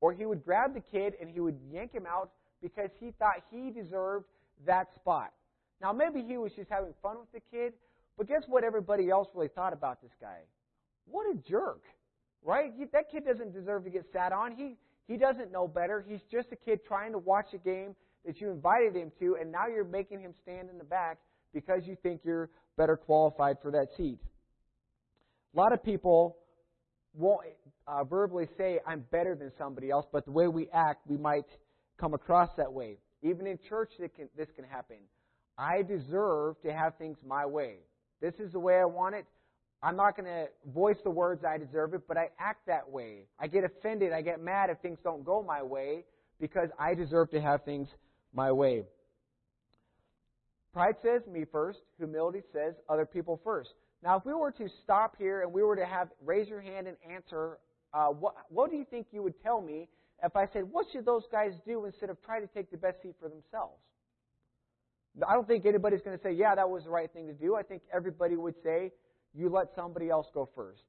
Or 0.00 0.12
he 0.12 0.26
would 0.26 0.44
grab 0.44 0.74
the 0.74 0.80
kid 0.80 1.14
and 1.20 1.28
he 1.28 1.40
would 1.40 1.58
yank 1.70 1.92
him 1.92 2.06
out 2.06 2.30
because 2.62 2.90
he 3.00 3.10
thought 3.18 3.42
he 3.50 3.70
deserved 3.70 4.26
that 4.64 4.94
spot. 4.94 5.32
Now, 5.82 5.92
maybe 5.92 6.22
he 6.22 6.38
was 6.38 6.52
just 6.52 6.70
having 6.70 6.94
fun 7.02 7.16
with 7.18 7.32
the 7.32 7.40
kid, 7.50 7.74
but 8.16 8.28
guess 8.28 8.44
what 8.46 8.64
everybody 8.64 9.10
else 9.10 9.28
really 9.34 9.48
thought 9.48 9.72
about 9.72 10.00
this 10.00 10.12
guy? 10.20 10.38
What 11.04 11.26
a 11.26 11.36
jerk, 11.46 11.82
right? 12.42 12.72
That 12.92 13.10
kid 13.10 13.26
doesn't 13.26 13.52
deserve 13.52 13.84
to 13.84 13.90
get 13.90 14.06
sat 14.12 14.32
on. 14.32 14.52
He, 14.52 14.76
he 15.06 15.16
doesn't 15.16 15.52
know 15.52 15.68
better. 15.68 16.02
He's 16.08 16.22
just 16.30 16.52
a 16.52 16.56
kid 16.56 16.80
trying 16.86 17.12
to 17.12 17.18
watch 17.18 17.48
a 17.52 17.58
game 17.58 17.94
that 18.24 18.40
you 18.40 18.50
invited 18.50 18.94
him 18.94 19.12
to, 19.20 19.36
and 19.40 19.52
now 19.52 19.66
you're 19.66 19.84
making 19.84 20.20
him 20.20 20.32
stand 20.42 20.70
in 20.70 20.78
the 20.78 20.84
back 20.84 21.18
because 21.52 21.82
you 21.86 21.96
think 22.02 22.20
you're 22.24 22.50
better 22.76 22.96
qualified 22.96 23.56
for 23.62 23.70
that 23.70 23.88
seat. 23.96 24.18
A 25.54 25.58
lot 25.58 25.72
of 25.72 25.82
people 25.82 26.36
won't 27.14 27.42
uh, 27.86 28.02
verbally 28.04 28.48
say, 28.58 28.80
I'm 28.86 29.04
better 29.12 29.34
than 29.34 29.52
somebody 29.56 29.90
else, 29.90 30.06
but 30.12 30.24
the 30.24 30.32
way 30.32 30.48
we 30.48 30.68
act, 30.72 31.06
we 31.06 31.16
might 31.16 31.46
come 31.98 32.14
across 32.14 32.50
that 32.56 32.72
way. 32.72 32.98
Even 33.22 33.46
in 33.46 33.58
church, 33.68 33.92
can, 33.98 34.28
this 34.36 34.48
can 34.56 34.64
happen. 34.64 34.96
I 35.56 35.82
deserve 35.82 36.60
to 36.62 36.72
have 36.72 36.96
things 36.96 37.18
my 37.26 37.46
way. 37.46 37.76
This 38.20 38.34
is 38.40 38.52
the 38.52 38.58
way 38.58 38.78
I 38.78 38.84
want 38.84 39.14
it. 39.14 39.26
I'm 39.82 39.96
not 39.96 40.16
going 40.16 40.26
to 40.26 40.46
voice 40.72 40.96
the 41.04 41.10
words 41.10 41.44
I 41.44 41.58
deserve 41.58 41.94
it, 41.94 42.02
but 42.08 42.16
I 42.16 42.30
act 42.38 42.66
that 42.66 42.88
way. 42.90 43.26
I 43.38 43.46
get 43.46 43.64
offended. 43.64 44.12
I 44.12 44.22
get 44.22 44.42
mad 44.42 44.70
if 44.70 44.78
things 44.80 44.98
don't 45.04 45.24
go 45.24 45.42
my 45.42 45.62
way 45.62 46.04
because 46.40 46.70
I 46.78 46.94
deserve 46.94 47.30
to 47.30 47.40
have 47.40 47.64
things 47.64 47.88
my 48.34 48.52
way. 48.52 48.84
Pride 50.72 50.96
says 51.02 51.22
me 51.30 51.44
first. 51.50 51.78
Humility 51.98 52.42
says 52.52 52.74
other 52.88 53.06
people 53.06 53.40
first. 53.44 53.70
Now, 54.02 54.16
if 54.16 54.26
we 54.26 54.34
were 54.34 54.50
to 54.52 54.68
stop 54.82 55.16
here 55.16 55.42
and 55.42 55.52
we 55.52 55.62
were 55.62 55.76
to 55.76 55.86
have 55.86 56.08
raise 56.22 56.48
your 56.48 56.60
hand 56.60 56.88
and 56.88 56.96
answer, 57.08 57.58
uh, 57.94 58.08
what, 58.08 58.34
what 58.48 58.70
do 58.70 58.76
you 58.76 58.84
think 58.84 59.06
you 59.12 59.22
would 59.22 59.40
tell 59.42 59.62
me 59.62 59.88
if 60.22 60.36
I 60.36 60.46
said, 60.52 60.64
what 60.70 60.86
should 60.92 61.06
those 61.06 61.24
guys 61.30 61.52
do 61.66 61.84
instead 61.84 62.10
of 62.10 62.20
try 62.22 62.40
to 62.40 62.46
take 62.48 62.70
the 62.70 62.76
best 62.76 63.02
seat 63.02 63.14
for 63.20 63.28
themselves? 63.28 63.78
I 65.26 65.34
don't 65.34 65.46
think 65.46 65.64
anybody's 65.64 66.02
going 66.02 66.16
to 66.16 66.22
say, 66.22 66.32
yeah, 66.32 66.54
that 66.56 66.68
was 66.68 66.84
the 66.84 66.90
right 66.90 67.12
thing 67.12 67.28
to 67.28 67.32
do. 67.32 67.54
I 67.54 67.62
think 67.62 67.82
everybody 67.94 68.36
would 68.36 68.54
say, 68.64 68.90
you 69.32 69.48
let 69.48 69.68
somebody 69.76 70.10
else 70.10 70.26
go 70.34 70.48
first. 70.54 70.82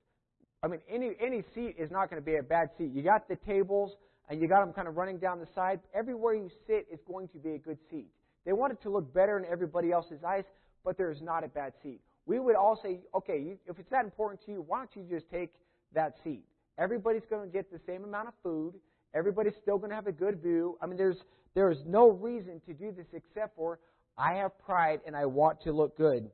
I 0.63 0.67
mean, 0.67 0.79
any 0.89 1.11
any 1.19 1.43
seat 1.53 1.75
is 1.77 1.91
not 1.91 2.09
going 2.09 2.21
to 2.21 2.25
be 2.25 2.37
a 2.37 2.43
bad 2.43 2.69
seat. 2.77 2.91
You 2.91 3.03
got 3.03 3.27
the 3.27 3.35
tables 3.35 3.97
and 4.29 4.41
you 4.41 4.48
got 4.48 4.62
them 4.65 4.74
kind 4.74 4.88
of 4.88 4.96
running 4.96 5.17
down 5.17 5.39
the 5.39 5.48
side. 5.53 5.79
Everywhere 5.94 6.34
you 6.34 6.50
sit 6.67 6.88
is 6.91 7.00
going 7.08 7.27
to 7.29 7.38
be 7.38 7.51
a 7.51 7.58
good 7.58 7.77
seat. 7.89 8.08
They 8.46 8.53
want 8.53 8.74
it 8.74 8.82
to 8.84 8.89
look 8.89 9.13
better 9.13 9.38
in 9.38 9.46
everybody 9.46 9.91
else's 9.91 10.24
eyes, 10.25 10.44
but 10.84 10.98
there's 10.98 11.22
not 11.22 11.44
a 11.44 11.48
bad 11.48 11.74
seat. 11.82 12.00
We 12.25 12.39
would 12.39 12.55
all 12.55 12.79
say, 12.82 13.01
okay, 13.13 13.55
if 13.67 13.79
it's 13.79 13.89
that 13.91 14.03
important 14.03 14.41
to 14.46 14.51
you, 14.51 14.65
why 14.67 14.79
don't 14.79 14.89
you 14.96 15.03
just 15.10 15.29
take 15.29 15.53
that 15.94 16.15
seat? 16.24 16.44
Everybody's 16.77 17.25
going 17.29 17.48
to 17.48 17.51
get 17.51 17.72
the 17.72 17.79
same 17.86 18.03
amount 18.03 18.27
of 18.27 18.34
food. 18.44 18.74
Everybody's 19.13 19.53
still 19.62 19.77
going 19.77 19.89
to 19.89 19.96
have 19.96 20.08
a 20.08 20.12
good 20.12 20.41
view. 20.41 20.77
I 20.82 20.88
mean, 20.88 20.98
there's 20.98 21.17
there 21.53 21.72
is 21.72 21.77
no 21.86 22.10
reason 22.10 22.62
to 22.67 22.74
do 22.74 22.91
this 22.91 23.05
except 23.13 23.55
for 23.55 23.79
I 24.17 24.36
have 24.36 24.58
pride 24.60 25.00
and 25.08 25.15
I 25.15 25.25
want 25.25 25.62
to 25.63 25.72
look 25.72 25.98
good. 25.98 26.29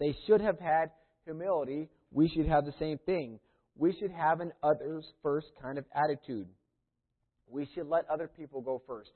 They 0.00 0.16
should 0.26 0.40
have 0.40 0.58
had 0.58 0.90
humility. 1.24 1.88
We 2.10 2.28
should 2.28 2.46
have 2.46 2.64
the 2.64 2.74
same 2.78 2.98
thing. 3.06 3.38
We 3.76 3.92
should 3.98 4.10
have 4.10 4.40
an 4.40 4.52
others 4.62 5.04
first 5.22 5.48
kind 5.62 5.78
of 5.78 5.84
attitude. 5.94 6.48
We 7.48 7.68
should 7.74 7.88
let 7.88 8.08
other 8.10 8.28
people 8.28 8.60
go 8.60 8.82
first. 8.86 9.10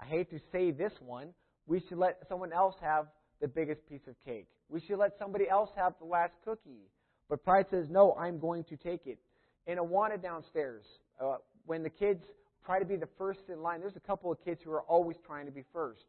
I 0.00 0.04
hate 0.04 0.30
to 0.30 0.40
say 0.52 0.70
this 0.70 0.92
one. 1.00 1.28
We 1.66 1.80
should 1.80 1.98
let 1.98 2.22
someone 2.28 2.52
else 2.52 2.74
have 2.80 3.06
the 3.40 3.48
biggest 3.48 3.86
piece 3.88 4.06
of 4.06 4.14
cake. 4.24 4.46
We 4.68 4.80
should 4.80 4.98
let 4.98 5.12
somebody 5.18 5.48
else 5.48 5.70
have 5.76 5.94
the 5.98 6.06
last 6.06 6.32
cookie. 6.44 6.88
But 7.28 7.44
pride 7.44 7.66
says, 7.70 7.86
no, 7.90 8.14
I'm 8.14 8.38
going 8.38 8.64
to 8.64 8.76
take 8.76 9.06
it. 9.06 9.18
In 9.66 9.78
Awana 9.78 10.20
downstairs, 10.20 10.84
uh, 11.20 11.36
when 11.66 11.82
the 11.82 11.90
kids 11.90 12.22
try 12.64 12.78
to 12.78 12.84
be 12.84 12.96
the 12.96 13.08
first 13.18 13.40
in 13.48 13.62
line, 13.62 13.80
there's 13.80 13.96
a 13.96 14.00
couple 14.00 14.30
of 14.30 14.44
kids 14.44 14.60
who 14.64 14.72
are 14.72 14.82
always 14.82 15.16
trying 15.26 15.46
to 15.46 15.52
be 15.52 15.64
first. 15.72 16.04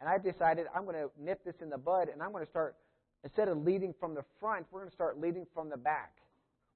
And 0.00 0.08
I've 0.08 0.22
decided 0.22 0.66
I'm 0.74 0.84
going 0.84 0.96
to 0.96 1.10
nip 1.18 1.44
this 1.44 1.54
in 1.60 1.70
the 1.70 1.78
bud 1.78 2.08
and 2.12 2.22
I'm 2.22 2.32
going 2.32 2.44
to 2.44 2.50
start, 2.50 2.76
instead 3.22 3.48
of 3.48 3.58
leading 3.58 3.94
from 3.98 4.14
the 4.14 4.24
front, 4.40 4.66
we're 4.70 4.80
going 4.80 4.90
to 4.90 4.94
start 4.94 5.20
leading 5.20 5.46
from 5.54 5.68
the 5.68 5.76
back. 5.76 6.12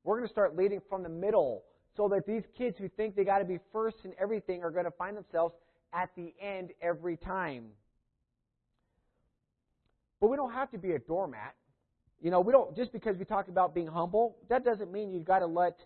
We're 0.04 0.16
going 0.16 0.28
to 0.28 0.32
start 0.32 0.56
leading 0.56 0.80
from 0.88 1.02
the 1.02 1.08
middle 1.08 1.64
so 1.96 2.08
that 2.08 2.26
these 2.26 2.44
kids 2.56 2.76
who 2.78 2.88
think 2.88 3.16
they 3.16 3.24
got 3.24 3.38
to 3.38 3.44
be 3.44 3.58
first 3.72 3.96
in 4.04 4.12
everything 4.20 4.62
are 4.62 4.70
going 4.70 4.84
to 4.84 4.90
find 4.90 5.16
themselves 5.16 5.54
at 5.92 6.10
the 6.16 6.34
end 6.40 6.70
every 6.82 7.16
time. 7.16 7.66
But 10.20 10.28
we 10.28 10.36
don't 10.36 10.52
have 10.52 10.70
to 10.72 10.78
be 10.78 10.92
a 10.92 10.98
doormat. 10.98 11.54
You 12.20 12.30
know, 12.30 12.40
we 12.40 12.52
don't 12.52 12.76
just 12.76 12.92
because 12.92 13.16
we 13.16 13.24
talk 13.24 13.48
about 13.48 13.74
being 13.74 13.86
humble, 13.86 14.36
that 14.48 14.64
doesn't 14.64 14.92
mean 14.92 15.12
you've 15.12 15.24
got 15.24 15.38
to 15.40 15.46
let 15.46 15.78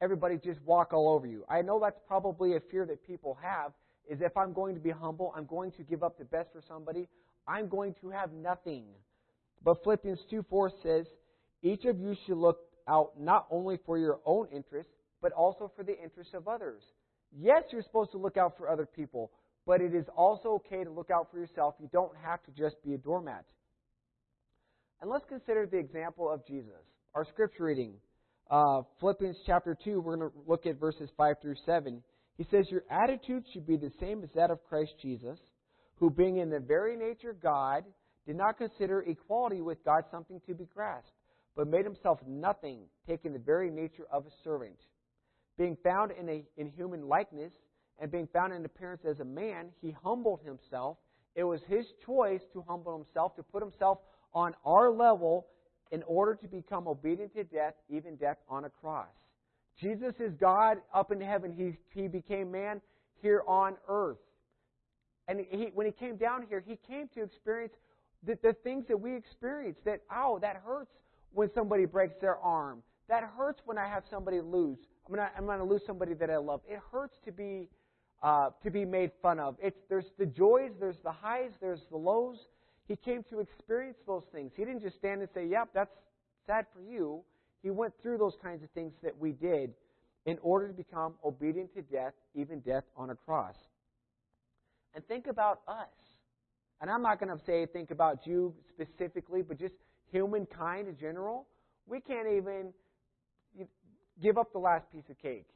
everybody 0.00 0.38
just 0.38 0.60
walk 0.62 0.92
all 0.92 1.08
over 1.08 1.26
you. 1.26 1.44
I 1.48 1.62
know 1.62 1.78
that's 1.80 2.00
probably 2.06 2.56
a 2.56 2.60
fear 2.60 2.86
that 2.86 3.06
people 3.06 3.38
have 3.42 3.72
is 4.08 4.20
if 4.20 4.36
I'm 4.36 4.52
going 4.52 4.74
to 4.74 4.80
be 4.80 4.90
humble, 4.90 5.32
I'm 5.36 5.46
going 5.46 5.72
to 5.72 5.82
give 5.82 6.02
up 6.02 6.18
the 6.18 6.24
best 6.24 6.52
for 6.52 6.62
somebody, 6.66 7.08
I'm 7.46 7.68
going 7.68 7.94
to 8.00 8.10
have 8.10 8.32
nothing. 8.32 8.84
But 9.62 9.82
Philippians 9.82 10.20
2 10.30 10.44
4 10.48 10.72
says, 10.82 11.06
Each 11.62 11.84
of 11.84 11.98
you 11.98 12.16
should 12.26 12.36
look 12.36 12.58
out 12.88 13.12
not 13.18 13.46
only 13.50 13.78
for 13.86 13.98
your 13.98 14.20
own 14.26 14.48
interests, 14.52 14.92
but 15.22 15.32
also 15.32 15.70
for 15.76 15.84
the 15.84 15.98
interests 16.02 16.34
of 16.34 16.48
others. 16.48 16.82
Yes, 17.36 17.64
you're 17.72 17.82
supposed 17.82 18.12
to 18.12 18.18
look 18.18 18.36
out 18.36 18.56
for 18.56 18.70
other 18.70 18.86
people, 18.86 19.32
but 19.66 19.80
it 19.80 19.94
is 19.94 20.06
also 20.16 20.60
okay 20.64 20.84
to 20.84 20.90
look 20.90 21.10
out 21.10 21.28
for 21.30 21.38
yourself. 21.38 21.74
You 21.80 21.88
don't 21.92 22.12
have 22.24 22.42
to 22.44 22.50
just 22.52 22.76
be 22.84 22.94
a 22.94 22.98
doormat. 22.98 23.44
And 25.00 25.10
let's 25.10 25.24
consider 25.28 25.66
the 25.66 25.78
example 25.78 26.30
of 26.30 26.46
Jesus. 26.46 26.80
Our 27.14 27.24
scripture 27.24 27.64
reading, 27.64 27.94
uh, 28.50 28.82
Philippians 29.00 29.36
chapter 29.46 29.76
2, 29.84 30.00
we're 30.00 30.16
going 30.16 30.30
to 30.30 30.36
look 30.46 30.66
at 30.66 30.78
verses 30.78 31.10
5 31.16 31.36
through 31.42 31.56
7. 31.66 32.02
He 32.36 32.44
says, 32.44 32.66
Your 32.70 32.84
attitude 32.90 33.44
should 33.52 33.66
be 33.66 33.76
the 33.76 33.92
same 34.00 34.22
as 34.22 34.30
that 34.34 34.50
of 34.50 34.58
Christ 34.68 34.92
Jesus, 35.00 35.38
who, 35.96 36.10
being 36.10 36.38
in 36.38 36.50
the 36.50 36.60
very 36.60 36.96
nature 36.96 37.30
of 37.30 37.42
God, 37.42 37.84
did 38.26 38.36
not 38.36 38.58
consider 38.58 39.02
equality 39.02 39.60
with 39.60 39.84
God 39.84 40.04
something 40.10 40.40
to 40.46 40.54
be 40.54 40.64
grasped, 40.64 41.12
but 41.56 41.68
made 41.68 41.84
himself 41.84 42.18
nothing, 42.26 42.80
taking 43.06 43.32
the 43.32 43.38
very 43.38 43.70
nature 43.70 44.06
of 44.12 44.26
a 44.26 44.30
servant. 44.42 44.76
Being 45.56 45.76
found 45.82 46.10
in, 46.12 46.28
a, 46.28 46.44
in 46.56 46.68
human 46.68 47.08
likeness, 47.08 47.52
and 48.00 48.10
being 48.10 48.28
found 48.32 48.52
in 48.52 48.64
appearance 48.64 49.02
as 49.08 49.20
a 49.20 49.24
man, 49.24 49.66
he 49.80 49.94
humbled 50.02 50.40
himself. 50.44 50.98
It 51.36 51.44
was 51.44 51.60
his 51.68 51.86
choice 52.04 52.42
to 52.52 52.64
humble 52.66 52.96
himself, 52.96 53.36
to 53.36 53.42
put 53.42 53.62
himself 53.62 53.98
on 54.32 54.54
our 54.64 54.90
level 54.90 55.46
in 55.92 56.02
order 56.04 56.34
to 56.34 56.48
become 56.48 56.88
obedient 56.88 57.34
to 57.34 57.44
death, 57.44 57.74
even 57.88 58.16
death 58.16 58.38
on 58.48 58.64
a 58.64 58.70
cross. 58.70 59.08
Jesus 59.80 60.14
is 60.20 60.32
God 60.34 60.78
up 60.92 61.12
in 61.12 61.20
heaven. 61.20 61.52
He, 61.52 61.76
he 62.00 62.08
became 62.08 62.50
man 62.50 62.80
here 63.20 63.42
on 63.46 63.74
earth. 63.88 64.18
And 65.26 65.40
he, 65.50 65.70
when 65.74 65.86
he 65.86 65.92
came 65.92 66.16
down 66.16 66.46
here, 66.48 66.62
he 66.64 66.78
came 66.86 67.08
to 67.14 67.22
experience 67.22 67.74
the, 68.26 68.38
the 68.42 68.52
things 68.64 68.86
that 68.88 68.96
we 68.96 69.14
experience. 69.14 69.78
That, 69.84 70.00
oh, 70.14 70.38
that 70.42 70.62
hurts 70.64 70.92
when 71.32 71.50
somebody 71.54 71.86
breaks 71.86 72.14
their 72.20 72.36
arm. 72.38 72.82
That 73.08 73.24
hurts 73.36 73.62
when 73.64 73.78
I 73.78 73.88
have 73.88 74.04
somebody 74.10 74.40
lose. 74.40 74.78
I'm 75.06 75.14
going 75.14 75.26
to 75.28 75.36
I'm 75.36 75.46
gonna 75.46 75.64
lose 75.64 75.82
somebody 75.86 76.14
that 76.14 76.30
I 76.30 76.38
love. 76.38 76.60
It 76.68 76.80
hurts 76.90 77.18
to 77.24 77.32
be, 77.32 77.68
uh, 78.22 78.50
to 78.62 78.70
be 78.70 78.84
made 78.84 79.10
fun 79.20 79.38
of. 79.38 79.56
It's, 79.62 79.78
there's 79.88 80.06
the 80.18 80.26
joys, 80.26 80.72
there's 80.80 80.98
the 81.04 81.12
highs, 81.12 81.50
there's 81.60 81.82
the 81.90 81.96
lows. 81.96 82.38
He 82.88 82.96
came 82.96 83.22
to 83.30 83.40
experience 83.40 83.98
those 84.06 84.24
things. 84.32 84.52
He 84.56 84.64
didn't 84.64 84.82
just 84.82 84.96
stand 84.96 85.20
and 85.20 85.30
say, 85.34 85.46
Yep, 85.46 85.70
that's 85.74 85.94
sad 86.46 86.66
for 86.74 86.80
you. 86.80 87.22
He 87.62 87.70
went 87.70 87.94
through 88.02 88.18
those 88.18 88.36
kinds 88.42 88.62
of 88.62 88.70
things 88.70 88.92
that 89.02 89.18
we 89.18 89.32
did 89.32 89.72
in 90.26 90.38
order 90.42 90.68
to 90.68 90.74
become 90.74 91.14
obedient 91.24 91.74
to 91.74 91.82
death, 91.82 92.14
even 92.34 92.60
death 92.60 92.84
on 92.96 93.10
a 93.10 93.14
cross. 93.14 93.56
And 94.94 95.06
think 95.06 95.26
about 95.26 95.60
us. 95.68 95.88
And 96.80 96.90
I'm 96.90 97.02
not 97.02 97.18
going 97.18 97.36
to 97.36 97.42
say 97.44 97.66
think 97.66 97.90
about 97.90 98.26
you 98.26 98.54
specifically, 98.68 99.42
but 99.42 99.58
just 99.58 99.74
humankind 100.10 100.88
in 100.88 100.96
general. 100.96 101.46
We 101.86 102.00
can't 102.00 102.28
even 102.28 102.72
give 104.22 104.38
up 104.38 104.52
the 104.52 104.58
last 104.58 104.90
piece 104.92 105.08
of 105.10 105.18
cake. 105.18 105.46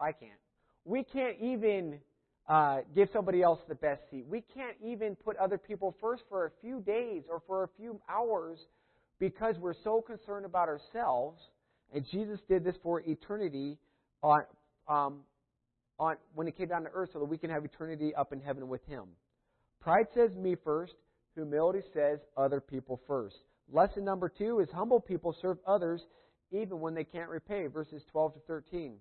I 0.00 0.12
can't. 0.12 0.32
We 0.84 1.04
can't 1.04 1.36
even 1.40 1.98
uh, 2.48 2.78
give 2.94 3.08
somebody 3.12 3.42
else 3.42 3.60
the 3.68 3.74
best 3.74 4.02
seat. 4.10 4.24
We 4.28 4.42
can't 4.54 4.76
even 4.84 5.16
put 5.16 5.36
other 5.36 5.58
people 5.58 5.96
first 6.00 6.24
for 6.28 6.46
a 6.46 6.50
few 6.60 6.80
days 6.80 7.22
or 7.30 7.42
for 7.46 7.64
a 7.64 7.68
few 7.76 8.00
hours 8.08 8.58
because 9.18 9.56
we're 9.58 9.74
so 9.82 10.02
concerned 10.02 10.44
about 10.44 10.68
ourselves. 10.68 11.40
And 11.92 12.04
Jesus 12.10 12.40
did 12.48 12.64
this 12.64 12.74
for 12.82 13.00
eternity 13.06 13.78
on, 14.22 14.42
um, 14.88 15.20
on 15.98 16.16
when 16.34 16.46
He 16.46 16.52
came 16.52 16.68
down 16.68 16.82
to 16.82 16.90
earth, 16.92 17.10
so 17.12 17.20
that 17.20 17.24
we 17.26 17.38
can 17.38 17.50
have 17.50 17.64
eternity 17.64 18.14
up 18.14 18.32
in 18.32 18.40
heaven 18.40 18.68
with 18.68 18.84
Him. 18.86 19.04
Pride 19.80 20.06
says 20.14 20.34
me 20.36 20.56
first. 20.62 20.94
Humility 21.34 21.80
says 21.92 22.18
other 22.36 22.60
people 22.60 23.00
first. 23.06 23.36
Lesson 23.72 24.04
number 24.04 24.28
two 24.28 24.60
is 24.60 24.68
humble 24.72 25.00
people 25.00 25.34
serve 25.40 25.58
others 25.66 26.02
even 26.54 26.80
when 26.80 26.94
they 26.94 27.04
can't 27.04 27.28
repay. 27.28 27.66
Verses 27.66 28.02
12 28.12 28.34
to 28.34 28.40
13. 28.46 28.94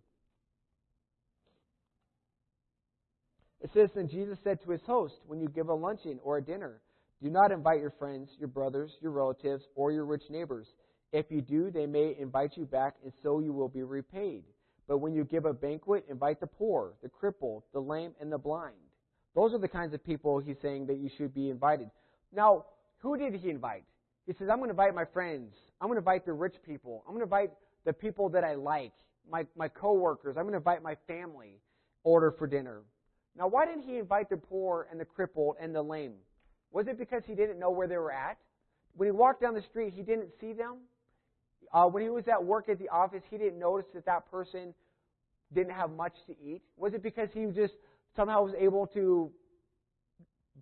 It 3.61 3.69
says, 3.73 3.89
Then 3.95 4.09
Jesus 4.09 4.37
said 4.43 4.61
to 4.63 4.71
his 4.71 4.81
host, 4.85 5.15
When 5.27 5.39
you 5.39 5.47
give 5.47 5.69
a 5.69 5.73
luncheon 5.73 6.19
or 6.23 6.37
a 6.37 6.43
dinner, 6.43 6.81
do 7.21 7.29
not 7.29 7.51
invite 7.51 7.79
your 7.79 7.93
friends, 7.97 8.29
your 8.37 8.49
brothers, 8.49 8.91
your 9.01 9.11
relatives, 9.11 9.63
or 9.75 9.91
your 9.91 10.05
rich 10.05 10.23
neighbors. 10.29 10.67
If 11.13 11.27
you 11.29 11.41
do, 11.41 11.71
they 11.71 11.85
may 11.85 12.15
invite 12.19 12.57
you 12.57 12.65
back, 12.65 12.95
and 13.03 13.13
so 13.23 13.39
you 13.39 13.53
will 13.53 13.69
be 13.69 13.83
repaid. 13.83 14.43
But 14.87 14.97
when 14.97 15.13
you 15.13 15.23
give 15.23 15.45
a 15.45 15.53
banquet, 15.53 16.05
invite 16.09 16.41
the 16.41 16.47
poor, 16.47 16.95
the 17.01 17.07
crippled, 17.07 17.63
the 17.71 17.79
lame, 17.79 18.13
and 18.19 18.29
the 18.29 18.37
blind. 18.37 18.75
Those 19.35 19.53
are 19.53 19.59
the 19.59 19.69
kinds 19.69 19.93
of 19.93 20.03
people 20.03 20.39
he's 20.39 20.57
saying 20.61 20.87
that 20.87 20.97
you 20.97 21.09
should 21.17 21.33
be 21.33 21.49
invited. 21.49 21.89
Now, 22.33 22.65
who 22.97 23.17
did 23.17 23.33
he 23.33 23.49
invite? 23.49 23.85
He 24.25 24.33
says, 24.33 24.49
I'm 24.49 24.57
going 24.57 24.67
to 24.67 24.71
invite 24.71 24.93
my 24.93 25.05
friends. 25.05 25.53
I'm 25.81 25.87
going 25.87 25.95
to 25.95 25.99
invite 25.99 26.25
the 26.25 26.33
rich 26.33 26.55
people. 26.65 27.03
I'm 27.07 27.13
going 27.13 27.19
to 27.19 27.25
invite 27.25 27.51
the 27.85 27.93
people 27.93 28.29
that 28.29 28.43
I 28.43 28.55
like, 28.55 28.93
my, 29.29 29.45
my 29.57 29.67
coworkers. 29.67 30.37
I'm 30.37 30.43
going 30.43 30.53
to 30.53 30.57
invite 30.57 30.81
my 30.81 30.95
family 31.07 31.59
order 32.03 32.31
for 32.31 32.47
dinner. 32.47 32.81
Now, 33.37 33.47
why 33.47 33.65
didn't 33.65 33.83
he 33.83 33.97
invite 33.97 34.29
the 34.29 34.37
poor 34.37 34.87
and 34.91 34.99
the 34.99 35.05
crippled 35.05 35.55
and 35.59 35.73
the 35.73 35.81
lame? 35.81 36.13
Was 36.71 36.87
it 36.87 36.97
because 36.97 37.23
he 37.25 37.35
didn't 37.35 37.59
know 37.59 37.71
where 37.71 37.87
they 37.87 37.97
were 37.97 38.11
at? 38.11 38.37
When 38.95 39.07
he 39.07 39.11
walked 39.11 39.41
down 39.41 39.53
the 39.53 39.61
street, 39.61 39.93
he 39.95 40.03
didn't 40.03 40.29
see 40.39 40.53
them? 40.53 40.77
Uh, 41.73 41.87
when 41.87 42.03
he 42.03 42.09
was 42.09 42.27
at 42.27 42.43
work 42.43 42.69
at 42.69 42.77
the 42.77 42.89
office, 42.89 43.23
he 43.29 43.37
didn't 43.37 43.59
notice 43.59 43.87
that 43.93 44.05
that 44.05 44.29
person 44.29 44.73
didn't 45.53 45.73
have 45.73 45.91
much 45.91 46.13
to 46.27 46.33
eat? 46.43 46.61
Was 46.77 46.93
it 46.93 47.03
because 47.03 47.29
he 47.33 47.45
just 47.47 47.73
somehow 48.15 48.43
was 48.43 48.53
able 48.59 48.87
to 48.87 49.31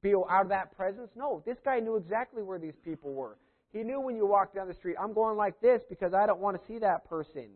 be 0.02 0.14
out 0.14 0.44
of 0.44 0.50
that 0.50 0.76
presence? 0.76 1.10
No, 1.16 1.44
this 1.46 1.58
guy 1.64 1.80
knew 1.80 1.96
exactly 1.96 2.44
where 2.44 2.60
these 2.60 2.76
people 2.84 3.14
were. 3.14 3.38
He 3.72 3.84
knew 3.84 4.02
when 4.02 4.16
you 4.16 4.26
walked 4.26 4.56
down 4.56 4.68
the 4.68 4.74
street, 4.74 4.96
I'm 5.00 5.14
going 5.14 5.38
like 5.38 5.62
this 5.62 5.82
because 5.90 6.14
I 6.14 6.26
don't 6.26 6.40
want 6.40 6.60
to 6.60 6.68
see 6.68 6.80
that 6.80 7.08
person. 7.10 7.48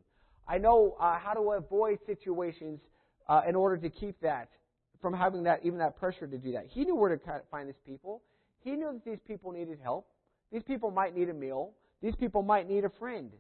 I 0.48 0.58
know 0.58 0.96
uh, 1.00 1.18
how 1.20 1.34
to 1.34 1.52
avoid 1.52 2.00
situations 2.06 2.80
uh, 3.28 3.42
in 3.48 3.56
order 3.56 3.78
to 3.78 3.90
keep 3.90 4.20
that 4.22 4.50
from 5.02 5.14
having 5.14 5.44
that 5.44 5.60
even 5.64 5.80
that 5.80 5.98
pressure 5.98 6.28
to 6.28 6.38
do 6.38 6.54
that. 6.54 6.68
He 6.70 6.86
knew 6.86 6.96
where 6.96 7.16
to 7.16 7.42
find 7.52 7.68
these 7.68 7.76
people. 7.86 8.22
He 8.64 8.72
knew 8.72 8.94
that 8.94 9.04
these 9.06 9.20
people 9.28 9.52
needed 9.52 9.80
help. 9.82 10.08
These 10.52 10.64
people 10.64 10.90
might 10.90 11.16
need 11.16 11.30
a 11.30 11.34
meal. 11.34 11.72
These 12.02 12.16
people 12.16 12.44
might 12.44 12.70
need 12.70 12.86
a 12.86 12.90
friend. 12.90 13.32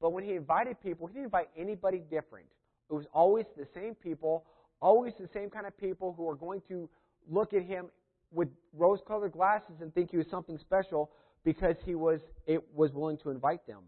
But 0.00 0.12
when 0.12 0.24
he 0.24 0.34
invited 0.34 0.80
people, 0.80 1.06
he 1.06 1.14
didn't 1.14 1.26
invite 1.26 1.48
anybody 1.56 2.02
different. 2.10 2.46
It 2.90 2.94
was 2.94 3.06
always 3.12 3.46
the 3.56 3.66
same 3.74 3.94
people, 3.94 4.44
always 4.80 5.14
the 5.18 5.28
same 5.32 5.50
kind 5.50 5.66
of 5.66 5.76
people 5.76 6.14
who 6.16 6.28
are 6.28 6.34
going 6.34 6.62
to 6.68 6.88
look 7.28 7.52
at 7.52 7.62
him 7.62 7.86
with 8.32 8.48
rose-colored 8.72 9.32
glasses 9.32 9.80
and 9.80 9.92
think 9.94 10.10
he 10.10 10.16
was 10.16 10.26
something 10.30 10.58
special 10.58 11.10
because 11.44 11.76
he 11.84 11.94
was 11.94 12.20
it 12.46 12.62
was 12.74 12.92
willing 12.92 13.18
to 13.18 13.30
invite 13.30 13.66
them. 13.66 13.82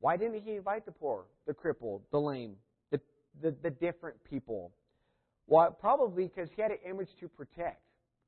Why 0.00 0.16
didn't 0.16 0.42
he 0.42 0.56
invite 0.56 0.84
the 0.84 0.92
poor, 0.92 1.24
the 1.46 1.54
crippled, 1.54 2.02
the 2.10 2.20
lame, 2.20 2.56
the 2.90 3.00
the, 3.40 3.54
the 3.62 3.70
different 3.70 4.16
people? 4.24 4.72
Well, 5.46 5.76
probably 5.78 6.24
because 6.24 6.48
he 6.54 6.62
had 6.62 6.70
an 6.70 6.78
image 6.88 7.10
to 7.20 7.28
protect. 7.28 7.82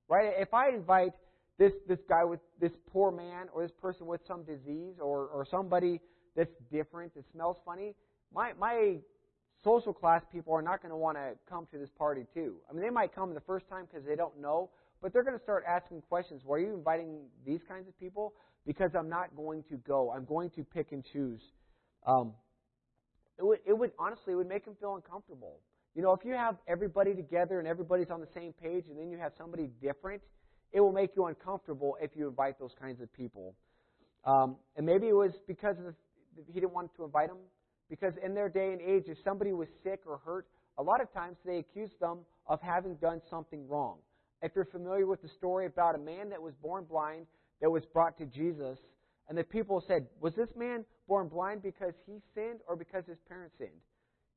Right? 0.09 0.35
If 0.37 0.53
I 0.53 0.71
invite 0.71 1.13
this 1.59 1.73
this 1.89 2.01
guy 2.09 2.25
with 2.25 2.41
this 2.61 2.73
poor 2.93 3.11
man 3.11 3.47
or 3.53 3.63
this 3.63 3.73
person 3.81 4.07
with 4.07 4.21
some 4.27 4.43
disease 4.45 4.95
or 5.01 5.27
or 5.29 5.47
somebody 5.51 6.01
that's 6.37 6.55
different 6.71 7.15
that 7.15 7.25
smells 7.33 7.57
funny, 7.65 7.95
my 8.33 8.53
my 8.59 8.97
social 9.63 9.93
class 9.93 10.23
people 10.31 10.53
are 10.53 10.63
not 10.63 10.83
going 10.83 10.91
to 10.91 10.97
want 10.97 11.17
to 11.17 11.33
come 11.49 11.67
to 11.73 11.79
this 11.79 11.89
party 11.97 12.27
too. 12.35 12.57
I 12.69 12.75
mean, 12.75 12.83
they 12.83 12.91
might 12.91 13.15
come 13.15 13.33
the 13.33 13.41
first 13.41 13.67
time 13.69 13.87
because 13.91 14.07
they 14.07 14.15
don't 14.15 14.39
know, 14.41 14.69
but 15.05 15.13
they're 15.13 15.23
going 15.23 15.37
to 15.37 15.43
start 15.43 15.65
asking 15.69 16.01
questions. 16.09 16.41
Why 16.47 16.57
are 16.57 16.61
you 16.61 16.73
inviting 16.73 17.27
these 17.45 17.61
kinds 17.69 17.87
of 17.87 17.99
people? 18.01 18.33
Because 18.67 18.93
I'm 18.99 19.11
not 19.11 19.37
going 19.37 19.63
to 19.69 19.77
go. 19.77 20.11
I'm 20.11 20.25
going 20.25 20.49
to 20.57 20.65
pick 20.65 20.93
and 20.93 21.05
choose. 21.13 21.43
Um, 22.07 22.33
it 23.39 23.45
would, 23.45 23.59
it 23.67 23.79
would 23.79 23.91
honestly, 23.99 24.33
it 24.33 24.37
would 24.37 24.49
make 24.49 24.65
them 24.65 24.77
feel 24.81 24.95
uncomfortable. 24.95 25.61
You 25.95 26.01
know, 26.01 26.15
if 26.15 26.25
you 26.25 26.33
have 26.33 26.57
everybody 26.67 27.13
together 27.13 27.59
and 27.59 27.69
everybody's 27.69 28.09
on 28.11 28.21
the 28.21 28.29
same 28.35 28.55
page, 28.55 28.85
and 28.89 28.99
then 28.99 29.11
you 29.11 29.19
have 29.19 29.33
somebody 29.37 29.69
different, 29.83 30.23
it 30.73 30.81
will 30.81 30.93
make 30.93 31.11
you 31.15 31.27
uncomfortable 31.27 31.99
if 32.01 32.13
you 32.17 32.27
invite 32.27 32.59
those 32.59 32.73
kinds 32.81 33.03
of 33.03 33.13
people. 33.13 33.55
Um, 34.25 34.57
and 34.79 34.87
maybe 34.87 35.09
it 35.09 35.15
was 35.15 35.33
because 35.47 35.77
of 35.77 35.85
the, 35.85 35.95
he 36.47 36.61
didn't 36.61 36.73
want 36.73 36.91
to 36.97 37.05
invite 37.05 37.29
them. 37.29 37.41
Because 37.91 38.15
in 38.25 38.33
their 38.33 38.49
day 38.49 38.73
and 38.73 38.81
age, 38.81 39.05
if 39.09 39.19
somebody 39.23 39.53
was 39.53 39.69
sick 39.83 40.01
or 40.07 40.23
hurt, 40.25 40.47
a 40.79 40.83
lot 40.83 41.03
of 41.03 41.13
times 41.13 41.37
they 41.45 41.59
accused 41.59 42.01
them 42.01 42.21
of 42.47 42.59
having 42.63 42.95
done 42.95 43.21
something 43.29 43.69
wrong. 43.69 43.99
If 44.43 44.53
you're 44.55 44.65
familiar 44.67 45.07
with 45.07 45.23
the 45.23 45.29
story 45.29 45.67
about 45.67 45.95
a 45.95 45.99
man 45.99 46.29
that 46.31 46.43
was 46.43 46.55
born 46.63 46.85
blind 46.85 47.27
that 47.61 47.71
was 47.71 47.85
brought 47.87 48.19
to 48.19 48.27
Jesus, 48.27 48.79
and 49.29 49.39
the 49.39 49.45
people 49.45 49.83
said, 49.87 50.07
Was 50.21 50.35
this 50.35 50.51
man 50.57 50.85
born 51.09 51.29
blind 51.29 51.63
because 51.63 51.95
he 52.07 52.21
sinned 52.35 52.61
or 52.69 52.77
because 52.77 53.05
his 53.07 53.19
parents 53.29 53.55
sinned? 53.59 53.71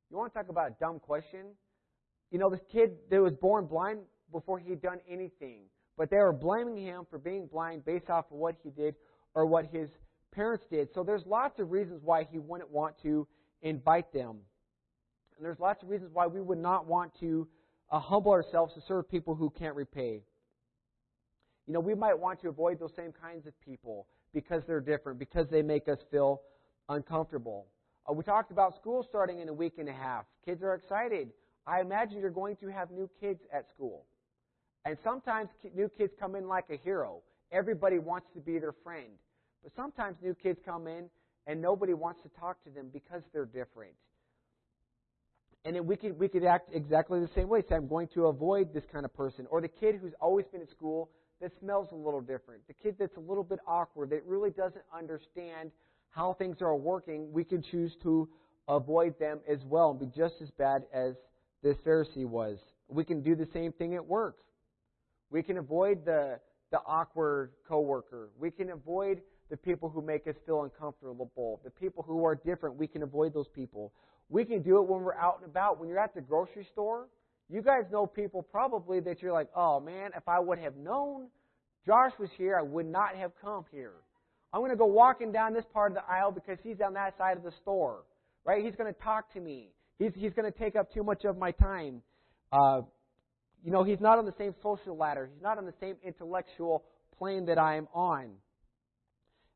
You 0.10 0.18
want 0.18 0.34
to 0.34 0.40
talk 0.40 0.50
about 0.50 0.72
a 0.72 0.76
dumb 0.80 1.00
question? 1.00 1.48
You 2.32 2.40
know, 2.40 2.50
this 2.50 2.62
kid 2.72 2.92
that 3.10 3.22
was 3.22 3.34
born 3.34 3.66
blind 3.66 4.00
before 4.32 4.60
he'd 4.60 4.82
done 4.82 5.00
anything, 5.10 5.64
but 5.98 6.10
they 6.10 6.18
were 6.18 6.34
blaming 6.34 6.78
him 6.78 7.06
for 7.10 7.18
being 7.18 7.48
blind 7.48 7.86
based 7.86 8.10
off 8.10 8.26
of 8.32 8.38
what 8.38 8.56
he 8.64 8.70
did 8.70 8.96
or 9.34 9.46
what 9.46 9.66
his 9.68 9.90
parents 10.34 10.66
did. 10.70 10.90
So 10.94 11.04
there's 11.04 11.26
lots 11.26 11.60
of 11.60 11.72
reasons 11.72 12.02
why 12.04 12.28
he 12.30 12.40
wouldn't 12.40 12.72
want 12.72 12.96
to 13.04 13.28
invite 13.62 14.12
them. 14.14 14.38
And 15.36 15.46
there's 15.46 15.60
lots 15.60 15.84
of 15.84 15.90
reasons 15.90 16.12
why 16.14 16.28
we 16.28 16.42
would 16.42 16.58
not 16.58 16.88
want 16.88 17.12
to 17.20 17.48
uh, 17.90 18.00
humble 18.00 18.32
ourselves 18.32 18.74
to 18.74 18.82
serve 18.88 19.10
people 19.10 19.36
who 19.36 19.50
can't 19.50 19.76
repay. 19.76 20.22
You 21.68 21.74
know, 21.74 21.80
we 21.80 21.96
might 21.96 22.18
want 22.18 22.42
to 22.42 22.50
avoid 22.50 22.80
those 22.80 22.94
same 22.96 23.12
kinds 23.12 23.46
of 23.46 23.60
people 23.62 24.08
because 24.34 24.64
they're 24.66 24.82
different, 24.82 25.20
because 25.20 25.48
they 25.50 25.62
make 25.62 25.88
us 25.88 26.00
feel 26.12 26.42
uncomfortable. 26.90 27.68
Uh, 28.10 28.14
we 28.14 28.24
talked 28.24 28.52
about 28.52 28.76
school 28.76 29.06
starting 29.08 29.40
in 29.40 29.50
a 29.50 29.54
week 29.54 29.74
and 29.78 29.90
a 29.90 29.94
half. 29.94 30.26
Kids 30.46 30.64
are 30.64 30.74
excited. 30.74 31.30
I 31.66 31.82
imagine 31.82 32.20
you're 32.20 32.30
going 32.30 32.56
to 32.58 32.68
have 32.68 32.92
new 32.92 33.10
kids 33.20 33.42
at 33.54 33.70
school. 33.70 34.06
And 34.86 34.98
sometimes 35.04 35.50
new 35.76 35.90
kids 35.90 36.14
come 36.18 36.36
in 36.36 36.48
like 36.48 36.66
a 36.70 36.78
hero. 36.78 37.22
Everybody 37.52 38.00
wants 38.00 38.28
to 38.36 38.40
be 38.40 38.60
their 38.60 38.74
friend. 38.84 39.10
But 39.64 39.74
sometimes 39.76 40.16
new 40.22 40.34
kids 40.34 40.60
come 40.64 40.88
in 40.88 41.10
and 41.46 41.62
nobody 41.62 41.94
wants 41.94 42.22
to 42.22 42.30
talk 42.40 42.64
to 42.64 42.70
them 42.70 42.88
because 42.94 43.22
they're 43.34 43.46
different. 43.46 43.94
And 45.68 45.76
then 45.76 45.86
we 45.86 45.98
could 45.98 46.18
we 46.18 46.30
could 46.30 46.46
act 46.46 46.70
exactly 46.72 47.20
the 47.20 47.30
same 47.36 47.50
way. 47.50 47.62
Say, 47.68 47.76
I'm 47.76 47.90
going 47.90 48.08
to 48.14 48.28
avoid 48.28 48.74
this 48.74 48.86
kind 48.90 49.04
of 49.04 49.14
person. 49.14 49.46
Or 49.50 49.60
the 49.60 49.68
kid 49.68 49.96
who's 50.02 50.14
always 50.22 50.46
been 50.46 50.62
at 50.62 50.70
school 50.70 51.10
that 51.42 51.52
smells 51.60 51.90
a 51.92 51.96
little 51.96 52.22
different. 52.22 52.66
The 52.70 52.74
kid 52.74 52.96
that's 52.98 53.18
a 53.18 53.20
little 53.20 53.44
bit 53.44 53.60
awkward, 53.68 54.12
that 54.12 54.26
really 54.26 54.50
doesn't 54.50 54.86
understand 54.98 55.72
how 56.10 56.34
things 56.40 56.62
are 56.62 56.74
working, 56.78 57.34
we 57.34 57.44
can 57.44 57.62
choose 57.62 57.98
to 58.04 58.30
avoid 58.70 59.20
them 59.20 59.42
as 59.46 59.60
well 59.66 59.92
and 59.92 60.00
be 60.00 60.06
just 60.06 60.36
as 60.42 60.50
bad 60.52 60.84
as 60.94 61.16
this 61.62 61.76
Pharisee 61.86 62.26
was. 62.26 62.60
We 62.88 63.04
can 63.04 63.22
do 63.22 63.36
the 63.36 63.48
same 63.52 63.74
thing 63.74 63.94
at 63.94 64.06
work. 64.06 64.38
We 65.30 65.44
can 65.44 65.58
avoid 65.58 66.06
the 66.06 66.40
the 66.72 66.80
awkward 66.88 67.52
coworker. 67.68 68.30
We 68.40 68.52
can 68.52 68.70
avoid 68.70 69.20
the 69.50 69.58
people 69.58 69.90
who 69.90 70.02
make 70.02 70.28
us 70.28 70.36
feel 70.46 70.64
uncomfortable, 70.64 71.62
the 71.64 71.70
people 71.70 72.04
who 72.04 72.26
are 72.26 72.36
different. 72.36 72.76
We 72.78 72.88
can 72.88 73.04
avoid 73.04 73.34
those 73.34 73.48
people. 73.54 73.94
We 74.30 74.44
can 74.44 74.62
do 74.62 74.78
it 74.78 74.88
when 74.88 75.02
we're 75.02 75.16
out 75.16 75.40
and 75.42 75.50
about. 75.50 75.80
When 75.80 75.88
you're 75.88 76.00
at 76.00 76.14
the 76.14 76.22
grocery 76.22 76.68
store, 76.72 77.08
you 77.50 77.62
guys 77.62 77.84
know 77.92 78.06
people 78.06 78.42
probably 78.42 79.00
that 79.02 79.22
you're 79.22 79.32
like, 79.32 79.48
oh 79.56 79.80
man, 79.80 80.12
if 80.16 80.28
I 80.28 80.40
would 80.40 80.60
have 80.60 80.76
known 80.76 81.28
Josh 81.86 82.12
was 82.20 82.30
here, 82.38 82.58
I 82.60 82.62
would 82.62 82.86
not 82.86 83.16
have 83.16 83.32
come 83.42 83.64
here. 83.72 83.94
I'm 84.54 84.60
going 84.60 84.72
to 84.72 84.78
go 84.78 84.86
walking 84.86 85.32
down 85.32 85.54
this 85.54 85.64
part 85.74 85.92
of 85.92 85.96
the 85.96 86.04
aisle 86.12 86.32
because 86.32 86.58
he's 86.62 86.78
on 86.86 86.94
that 86.94 87.18
side 87.18 87.38
of 87.38 87.44
the 87.44 87.52
store, 87.62 88.04
right? 88.46 88.64
He's 88.64 88.76
going 88.76 88.94
to 88.94 89.00
talk 89.00 89.32
to 89.34 89.40
me. 89.40 89.70
He's, 90.00 90.12
he's 90.16 90.34
going 90.34 90.52
to 90.52 90.58
take 90.58 90.76
up 90.76 90.94
too 90.94 91.04
much 91.04 91.24
of 91.26 91.38
my 91.38 91.52
time. 91.52 92.02
Uh, 92.52 92.82
you 93.64 93.72
know, 93.72 93.84
he's 93.84 94.00
not 94.00 94.18
on 94.18 94.26
the 94.26 94.34
same 94.38 94.54
social 94.62 94.98
ladder. 94.98 95.30
He's 95.34 95.42
not 95.42 95.58
on 95.58 95.66
the 95.66 95.74
same 95.80 95.96
intellectual 96.04 96.84
plane 97.18 97.46
that 97.46 97.58
I 97.58 97.76
am 97.76 97.88
on. 97.94 98.32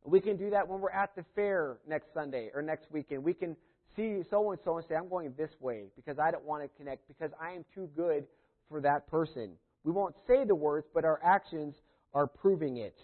We 0.03 0.19
can 0.19 0.37
do 0.37 0.49
that 0.49 0.67
when 0.67 0.81
we're 0.81 0.91
at 0.91 1.15
the 1.15 1.23
fair 1.35 1.77
next 1.87 2.13
Sunday 2.13 2.49
or 2.53 2.61
next 2.61 2.91
weekend. 2.91 3.23
We 3.23 3.33
can 3.33 3.55
see 3.95 4.21
so 4.29 4.51
and 4.51 4.59
so 4.63 4.77
and 4.77 4.85
say, 4.87 4.95
I'm 4.95 5.09
going 5.09 5.33
this 5.37 5.51
way 5.59 5.85
because 5.95 6.17
I 6.17 6.31
don't 6.31 6.45
want 6.45 6.63
to 6.63 6.69
connect 6.77 7.07
because 7.07 7.31
I 7.39 7.51
am 7.51 7.65
too 7.75 7.89
good 7.95 8.25
for 8.69 8.81
that 8.81 9.07
person. 9.07 9.51
We 9.83 9.91
won't 9.91 10.15
say 10.27 10.43
the 10.45 10.55
words, 10.55 10.87
but 10.93 11.05
our 11.05 11.19
actions 11.23 11.75
are 12.13 12.27
proving 12.27 12.77
it. 12.77 12.95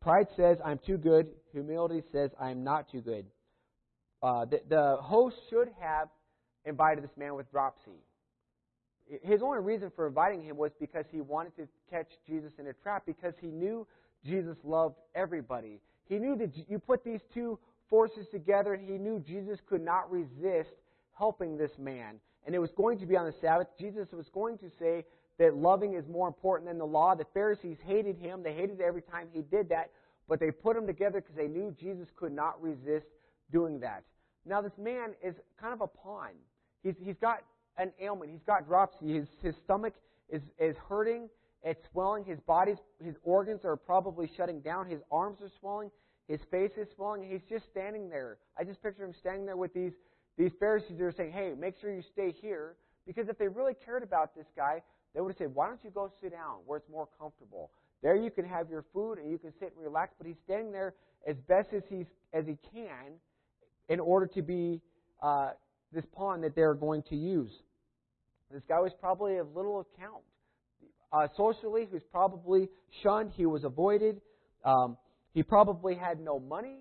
Pride 0.00 0.26
says, 0.36 0.58
I'm 0.64 0.78
too 0.84 0.98
good. 0.98 1.28
Humility 1.52 2.02
says, 2.12 2.30
I'm 2.40 2.62
not 2.62 2.90
too 2.90 3.00
good. 3.00 3.26
Uh, 4.22 4.44
the, 4.44 4.60
the 4.68 4.96
host 5.00 5.36
should 5.50 5.68
have 5.80 6.08
invited 6.64 7.04
this 7.04 7.16
man 7.16 7.34
with 7.34 7.50
dropsy. 7.50 7.98
His 9.22 9.42
only 9.42 9.58
reason 9.58 9.92
for 9.94 10.06
inviting 10.06 10.42
him 10.42 10.56
was 10.56 10.72
because 10.80 11.04
he 11.10 11.20
wanted 11.20 11.56
to 11.56 11.68
catch 11.90 12.08
Jesus 12.26 12.52
in 12.58 12.66
a 12.66 12.72
trap 12.72 13.04
because 13.06 13.34
he 13.40 13.48
knew 13.48 13.86
Jesus 14.24 14.56
loved 14.64 14.96
everybody. 15.14 15.80
He 16.08 16.18
knew 16.18 16.36
that 16.36 16.50
you 16.68 16.78
put 16.78 17.04
these 17.04 17.20
two 17.32 17.58
forces 17.90 18.26
together 18.30 18.74
and 18.74 18.88
he 18.88 18.98
knew 18.98 19.20
Jesus 19.20 19.58
could 19.68 19.82
not 19.82 20.10
resist 20.10 20.70
helping 21.16 21.56
this 21.56 21.72
man. 21.78 22.16
And 22.46 22.54
it 22.54 22.58
was 22.58 22.70
going 22.76 22.98
to 22.98 23.06
be 23.06 23.16
on 23.16 23.26
the 23.26 23.34
Sabbath. 23.40 23.68
Jesus 23.78 24.08
was 24.12 24.26
going 24.32 24.58
to 24.58 24.70
say, 24.78 25.04
that 25.38 25.56
loving 25.56 25.94
is 25.94 26.06
more 26.08 26.28
important 26.28 26.68
than 26.68 26.78
the 26.78 26.86
law. 26.86 27.14
The 27.14 27.26
Pharisees 27.34 27.78
hated 27.84 28.18
him. 28.18 28.42
They 28.42 28.54
hated 28.54 28.80
every 28.80 29.02
time 29.02 29.28
he 29.32 29.42
did 29.42 29.68
that, 29.70 29.90
but 30.28 30.38
they 30.40 30.50
put 30.50 30.76
him 30.76 30.86
together 30.86 31.20
because 31.20 31.36
they 31.36 31.48
knew 31.48 31.74
Jesus 31.78 32.08
could 32.16 32.32
not 32.32 32.60
resist 32.62 33.06
doing 33.50 33.80
that. 33.80 34.04
Now, 34.46 34.60
this 34.60 34.76
man 34.78 35.14
is 35.22 35.34
kind 35.60 35.72
of 35.72 35.80
a 35.80 35.86
pawn. 35.86 36.30
He's, 36.82 36.94
he's 37.00 37.16
got 37.20 37.38
an 37.78 37.92
ailment. 38.00 38.30
He's 38.30 38.42
got 38.46 38.66
dropsy. 38.66 39.14
His, 39.14 39.26
his 39.42 39.54
stomach 39.64 39.94
is, 40.28 40.42
is 40.58 40.76
hurting. 40.88 41.28
It's 41.64 41.80
swelling. 41.90 42.24
His 42.24 42.38
body's, 42.40 42.76
his 43.02 43.16
organs 43.24 43.64
are 43.64 43.76
probably 43.76 44.30
shutting 44.36 44.60
down. 44.60 44.88
His 44.88 45.00
arms 45.10 45.38
are 45.40 45.50
swelling. 45.58 45.90
His 46.28 46.40
face 46.50 46.70
is 46.76 46.86
swelling. 46.94 47.28
He's 47.28 47.42
just 47.48 47.64
standing 47.70 48.08
there. 48.08 48.38
I 48.58 48.64
just 48.64 48.82
picture 48.82 49.04
him 49.04 49.14
standing 49.18 49.46
there 49.46 49.56
with 49.56 49.74
these, 49.74 49.92
these 50.38 50.52
Pharisees 50.60 50.98
that 50.98 51.04
are 51.04 51.12
saying, 51.12 51.32
hey, 51.32 51.52
make 51.58 51.74
sure 51.80 51.92
you 51.92 52.02
stay 52.12 52.32
here. 52.40 52.76
Because 53.06 53.28
if 53.28 53.38
they 53.38 53.48
really 53.48 53.74
cared 53.84 54.02
about 54.02 54.34
this 54.36 54.46
guy, 54.56 54.82
they 55.14 55.20
would 55.20 55.30
have 55.30 55.38
said, 55.38 55.54
Why 55.54 55.68
don't 55.68 55.82
you 55.84 55.90
go 55.90 56.10
sit 56.20 56.32
down 56.32 56.58
where 56.66 56.78
it's 56.78 56.88
more 56.90 57.08
comfortable? 57.18 57.70
There 58.02 58.16
you 58.16 58.30
can 58.30 58.44
have 58.44 58.68
your 58.68 58.84
food 58.92 59.18
and 59.18 59.30
you 59.30 59.38
can 59.38 59.52
sit 59.58 59.72
and 59.74 59.82
relax, 59.82 60.12
but 60.18 60.26
he's 60.26 60.36
standing 60.44 60.72
there 60.72 60.94
as 61.26 61.36
best 61.48 61.72
as 61.72 61.82
he's 61.88 62.06
as 62.32 62.44
he 62.46 62.58
can 62.72 63.14
in 63.88 64.00
order 64.00 64.26
to 64.26 64.42
be 64.42 64.80
uh, 65.22 65.50
this 65.92 66.04
pawn 66.14 66.40
that 66.42 66.54
they're 66.54 66.74
going 66.74 67.02
to 67.04 67.16
use. 67.16 67.50
This 68.50 68.62
guy 68.68 68.80
was 68.80 68.92
probably 69.00 69.36
of 69.36 69.54
little 69.54 69.80
account. 69.80 70.22
Uh, 71.14 71.28
socially, 71.36 71.86
he 71.88 71.94
was 71.94 72.02
probably 72.10 72.68
shunned. 73.02 73.30
He 73.36 73.46
was 73.46 73.62
avoided. 73.62 74.20
Um, 74.64 74.96
he 75.32 75.42
probably 75.44 75.94
had 75.94 76.18
no 76.18 76.40
money 76.40 76.78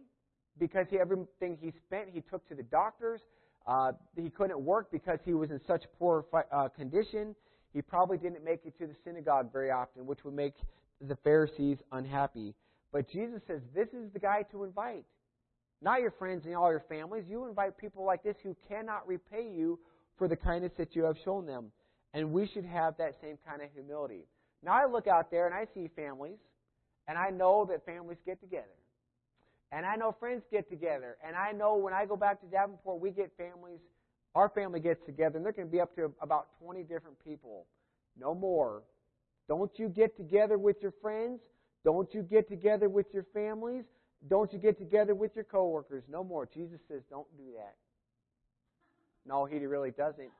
because 0.59 0.87
he, 0.89 0.97
everything 0.97 1.57
he 1.61 1.71
spent 1.85 2.09
he 2.11 2.21
took 2.21 2.47
to 2.49 2.55
the 2.55 2.63
doctors. 2.63 3.21
Uh, 3.67 3.91
he 4.15 4.29
couldn't 4.29 4.59
work 4.59 4.91
because 4.91 5.19
he 5.23 5.33
was 5.33 5.51
in 5.51 5.59
such 5.67 5.83
poor 5.99 6.25
uh, 6.51 6.67
condition. 6.69 7.35
He 7.73 7.81
probably 7.81 8.17
didn't 8.17 8.43
make 8.43 8.61
it 8.65 8.77
to 8.79 8.87
the 8.87 8.95
synagogue 9.03 9.51
very 9.53 9.69
often, 9.69 10.05
which 10.05 10.23
would 10.25 10.33
make 10.33 10.55
the 10.99 11.15
Pharisees 11.23 11.77
unhappy. 11.91 12.55
But 12.91 13.09
Jesus 13.09 13.41
says, 13.47 13.61
This 13.75 13.87
is 13.89 14.11
the 14.13 14.19
guy 14.19 14.43
to 14.51 14.63
invite. 14.63 15.05
Not 15.81 15.99
your 15.99 16.11
friends 16.11 16.45
and 16.45 16.55
all 16.55 16.71
your 16.71 16.85
families. 16.89 17.25
You 17.27 17.45
invite 17.45 17.77
people 17.77 18.05
like 18.05 18.23
this 18.23 18.35
who 18.41 18.55
cannot 18.67 19.07
repay 19.07 19.47
you 19.53 19.79
for 20.17 20.27
the 20.27 20.35
kindness 20.35 20.71
that 20.77 20.95
you 20.95 21.03
have 21.03 21.17
shown 21.23 21.45
them. 21.45 21.71
And 22.13 22.31
we 22.31 22.47
should 22.47 22.65
have 22.65 22.97
that 22.97 23.15
same 23.21 23.37
kind 23.47 23.61
of 23.61 23.69
humility. 23.73 24.25
Now 24.63 24.73
I 24.73 24.85
look 24.85 25.07
out 25.07 25.31
there 25.31 25.45
and 25.45 25.55
I 25.55 25.65
see 25.73 25.89
families, 25.95 26.37
and 27.07 27.17
I 27.17 27.29
know 27.29 27.65
that 27.69 27.85
families 27.85 28.17
get 28.25 28.39
together. 28.39 28.65
And 29.71 29.85
I 29.85 29.95
know 29.95 30.15
friends 30.19 30.43
get 30.51 30.69
together. 30.69 31.17
And 31.25 31.35
I 31.35 31.51
know 31.51 31.75
when 31.75 31.93
I 31.93 32.05
go 32.05 32.15
back 32.15 32.39
to 32.41 32.47
Davenport, 32.47 33.01
we 33.01 33.09
get 33.09 33.31
families 33.37 33.79
our 34.35 34.49
family 34.49 34.79
gets 34.79 35.03
together, 35.05 35.37
and 35.37 35.45
there 35.45 35.53
can 35.53 35.67
be 35.67 35.79
up 35.79 35.95
to 35.95 36.11
about 36.21 36.47
20 36.63 36.81
different 36.83 37.23
people. 37.23 37.65
No 38.19 38.33
more. 38.33 38.81
Don't 39.47 39.71
you 39.77 39.89
get 39.89 40.17
together 40.17 40.57
with 40.57 40.77
your 40.81 40.93
friends. 41.01 41.39
Don't 41.85 42.11
you 42.13 42.23
get 42.23 42.49
together 42.49 42.89
with 42.89 43.05
your 43.13 43.25
families. 43.33 43.83
Don't 44.29 44.51
you 44.51 44.57
get 44.57 44.79
together 44.79 45.13
with 45.13 45.35
your 45.35 45.43
coworkers. 45.43 46.03
No 46.09 46.23
more. 46.23 46.49
Jesus 46.51 46.79
says, 46.87 47.01
don't 47.09 47.27
do 47.37 47.43
that. 47.57 47.75
No, 49.25 49.45
he 49.45 49.57
really 49.59 49.91
doesn't. 49.91 50.31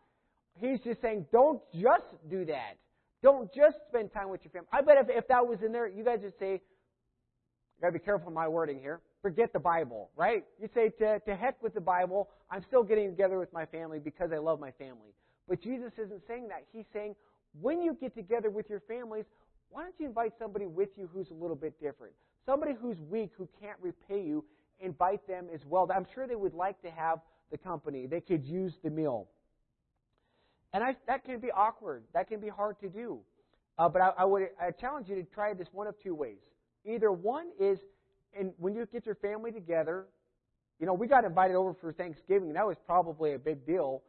He's 0.60 0.80
just 0.80 1.02
saying, 1.02 1.26
don't 1.32 1.62
just 1.74 2.06
do 2.30 2.46
that. 2.46 2.78
Don't 3.22 3.54
just 3.54 3.78
spend 3.90 4.12
time 4.14 4.30
with 4.30 4.42
your 4.44 4.52
family. 4.52 4.68
I 4.72 4.82
bet 4.82 4.98
if, 4.98 5.08
if 5.10 5.28
that 5.30 5.48
was 5.48 5.60
in 5.66 5.72
there, 5.72 5.88
you 5.88 6.04
guys 6.04 6.20
would 6.24 6.38
say, 6.40 6.62
gotta 7.82 7.94
be 7.94 8.00
careful 8.00 8.28
of 8.28 8.34
my 8.34 8.48
wording 8.48 8.80
here. 8.80 9.02
Forget 9.22 9.54
the 9.54 9.60
Bible, 9.60 10.10
right? 10.16 10.44
You 10.62 10.70
say 10.74 10.90
to, 11.00 11.20
to 11.20 11.36
heck 11.36 11.62
with 11.64 11.74
the 11.74 11.82
Bible. 11.82 12.30
I'm 12.52 12.64
still 12.68 12.84
getting 12.84 13.10
together 13.10 13.40
with 13.40 13.52
my 13.54 13.66
family 13.66 14.00
because 14.00 14.32
I 14.34 14.38
love 14.38 14.60
my 14.60 14.72
family. 14.72 15.14
But 15.48 15.62
Jesus 15.62 15.94
isn't 15.98 16.22
saying 16.28 16.50
that. 16.50 16.66
He's 16.74 16.86
saying 16.94 17.16
when 17.62 17.82
you 17.82 17.98
get 18.00 18.14
together 18.14 18.50
with 18.50 18.70
your 18.70 18.82
families, 18.82 19.26
why 19.70 19.84
don't 19.84 19.96
you 19.98 20.08
invite 20.08 20.34
somebody 20.38 20.66
with 20.66 20.90
you 20.98 21.10
who's 21.14 21.30
a 21.32 21.34
little 21.34 21.56
bit 21.56 21.80
different? 21.82 22.14
Somebody 22.46 22.74
who's 22.80 22.98
weak, 23.10 23.32
who 23.38 23.48
can't 23.62 23.78
repay 23.82 24.22
you, 24.22 24.44
invite 24.80 25.26
them 25.28 25.48
as 25.54 25.62
well. 25.66 25.90
I'm 25.94 26.06
sure 26.14 26.28
they 26.28 26.36
would 26.36 26.54
like 26.54 26.82
to 26.82 26.92
have 26.92 27.20
the 27.52 27.58
company. 27.58 28.06
They 28.06 28.22
could 28.22 28.44
use 28.44 28.74
the 28.84 28.90
meal. 28.90 29.28
And 30.74 30.84
I, 30.84 30.96
that 31.08 31.24
can 31.24 31.40
be 31.40 31.52
awkward. 31.52 32.04
That 32.14 32.28
can 32.28 32.40
be 32.40 32.50
hard 32.50 32.80
to 32.82 32.90
do. 32.90 33.20
Uh, 33.78 33.90
but 33.90 34.02
I, 34.02 34.12
I 34.20 34.26
would 34.26 34.50
I 34.60 34.72
challenge 34.72 35.08
you 35.10 35.16
to 35.16 35.24
try 35.24 35.54
this 35.54 35.68
one 35.72 35.88
of 35.88 35.96
two 36.02 36.16
ways. 36.16 36.38
Either 36.86 37.12
one 37.12 37.48
is, 37.60 37.80
and 38.38 38.54
when 38.58 38.76
you 38.76 38.86
get 38.92 39.06
your 39.06 39.16
family 39.16 39.52
together, 39.52 40.06
you 40.80 40.86
know, 40.86 40.94
we 40.94 41.08
got 41.08 41.24
invited 41.26 41.56
over 41.56 41.74
for 41.74 41.94
Thanksgiving. 41.94 42.54
That 42.54 42.66
was 42.66 42.78
probably 42.86 43.34
a 43.34 43.40
big 43.40 43.66
deal 43.66 44.02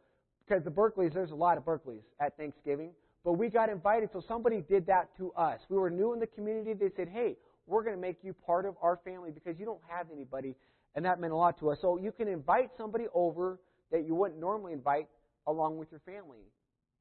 because 0.45 0.63
the 0.63 0.71
Berkeleys, 0.71 1.13
there's 1.13 1.31
a 1.31 1.35
lot 1.35 1.57
of 1.57 1.63
Berkeleys 1.63 2.03
at 2.19 2.35
Thanksgiving. 2.37 2.91
But 3.23 3.33
we 3.33 3.49
got 3.49 3.69
invited, 3.69 4.09
so 4.13 4.21
somebody 4.27 4.61
did 4.61 4.85
that 4.87 5.15
to 5.17 5.31
us. 5.31 5.59
We 5.69 5.77
were 5.77 5.89
new 5.89 6.13
in 6.13 6.19
the 6.19 6.27
community. 6.27 6.73
They 6.73 6.91
said, 6.95 7.07
hey, 7.07 7.37
we're 7.65 7.81
going 7.81 7.95
to 7.95 8.01
make 8.01 8.17
you 8.21 8.33
part 8.45 8.65
of 8.65 8.75
our 8.81 8.99
family 9.03 9.31
because 9.31 9.59
you 9.59 9.65
don't 9.65 9.81
have 9.87 10.07
anybody. 10.13 10.55
And 10.95 11.03
that 11.05 11.19
meant 11.19 11.33
a 11.33 11.35
lot 11.35 11.59
to 11.59 11.71
us. 11.71 11.79
So 11.81 11.97
you 11.97 12.11
can 12.11 12.27
invite 12.27 12.69
somebody 12.77 13.05
over 13.13 13.59
that 13.91 14.05
you 14.05 14.13
wouldn't 14.13 14.39
normally 14.39 14.73
invite 14.73 15.07
along 15.47 15.77
with 15.77 15.89
your 15.91 16.01
family. 16.01 16.39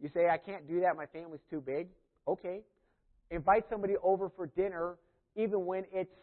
You 0.00 0.09
say, 0.12 0.28
I 0.28 0.38
can't 0.38 0.68
do 0.68 0.80
that. 0.80 0.96
My 0.96 1.07
family's 1.07 1.40
too 1.50 1.61
big. 1.61 1.88
Okay. 2.26 2.61
Invite 3.30 3.64
somebody 3.70 3.94
over 4.02 4.30
for 4.37 4.46
dinner 4.48 4.96
even 5.37 5.66
when 5.66 5.85
it's 5.92 6.14